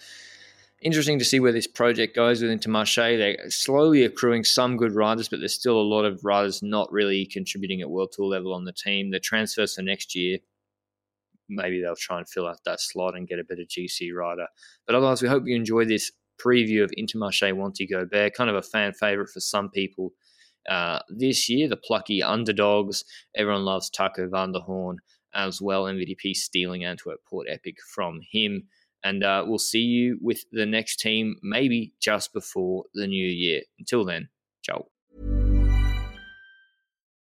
interesting 0.82 1.18
to 1.18 1.24
see 1.24 1.40
where 1.40 1.52
this 1.52 1.66
project 1.66 2.14
goes 2.14 2.42
with 2.42 2.50
Intermarché. 2.50 3.18
They're 3.18 3.50
slowly 3.50 4.04
accruing 4.04 4.44
some 4.44 4.76
good 4.76 4.94
riders, 4.94 5.28
but 5.28 5.38
there's 5.38 5.54
still 5.54 5.78
a 5.78 5.82
lot 5.82 6.04
of 6.04 6.24
riders 6.24 6.62
not 6.62 6.92
really 6.92 7.26
contributing 7.26 7.80
at 7.80 7.90
World 7.90 8.12
Tour 8.12 8.26
level 8.26 8.52
on 8.52 8.64
the 8.64 8.72
team. 8.72 9.10
The 9.10 9.20
transfers 9.20 9.74
for 9.74 9.82
next 9.82 10.14
year, 10.14 10.38
maybe 11.48 11.80
they'll 11.80 11.96
try 11.96 12.18
and 12.18 12.28
fill 12.28 12.46
out 12.46 12.60
that 12.64 12.80
slot 12.80 13.16
and 13.16 13.28
get 13.28 13.38
a 13.38 13.44
better 13.44 13.62
GC 13.62 14.12
rider. 14.14 14.46
But 14.86 14.94
otherwise, 14.94 15.22
we 15.22 15.28
hope 15.28 15.44
you 15.46 15.56
enjoy 15.56 15.84
this 15.84 16.10
preview 16.38 16.82
of 16.82 16.90
Intermarché 16.98 17.52
Wanty 17.52 17.88
Gobert, 17.88 18.34
kind 18.34 18.50
of 18.50 18.56
a 18.56 18.62
fan 18.62 18.92
favorite 18.92 19.30
for 19.30 19.40
some 19.40 19.70
people. 19.70 20.12
Uh, 20.68 21.00
this 21.08 21.48
year, 21.48 21.68
the 21.68 21.76
plucky 21.76 22.22
underdogs. 22.22 23.04
Everyone 23.34 23.64
loves 23.64 23.90
Taco 23.90 24.28
van 24.28 24.52
der 24.52 24.60
Hoorn 24.60 24.98
as 25.34 25.60
well. 25.60 25.84
MVDP 25.84 26.34
stealing 26.34 26.84
Antwerp 26.84 27.20
Port 27.28 27.46
Epic 27.50 27.76
from 27.94 28.20
him. 28.30 28.64
And 29.05 29.24
uh, 29.24 29.44
we'll 29.46 29.59
see 29.59 29.80
you 29.80 30.18
with 30.20 30.44
the 30.53 30.66
next 30.66 31.00
team 31.00 31.36
maybe 31.42 31.92
just 32.00 32.32
before 32.32 32.84
the 32.94 33.07
new 33.07 33.26
year. 33.26 33.62
Until 33.78 34.05
then, 34.05 34.28
ciao. 34.62 34.91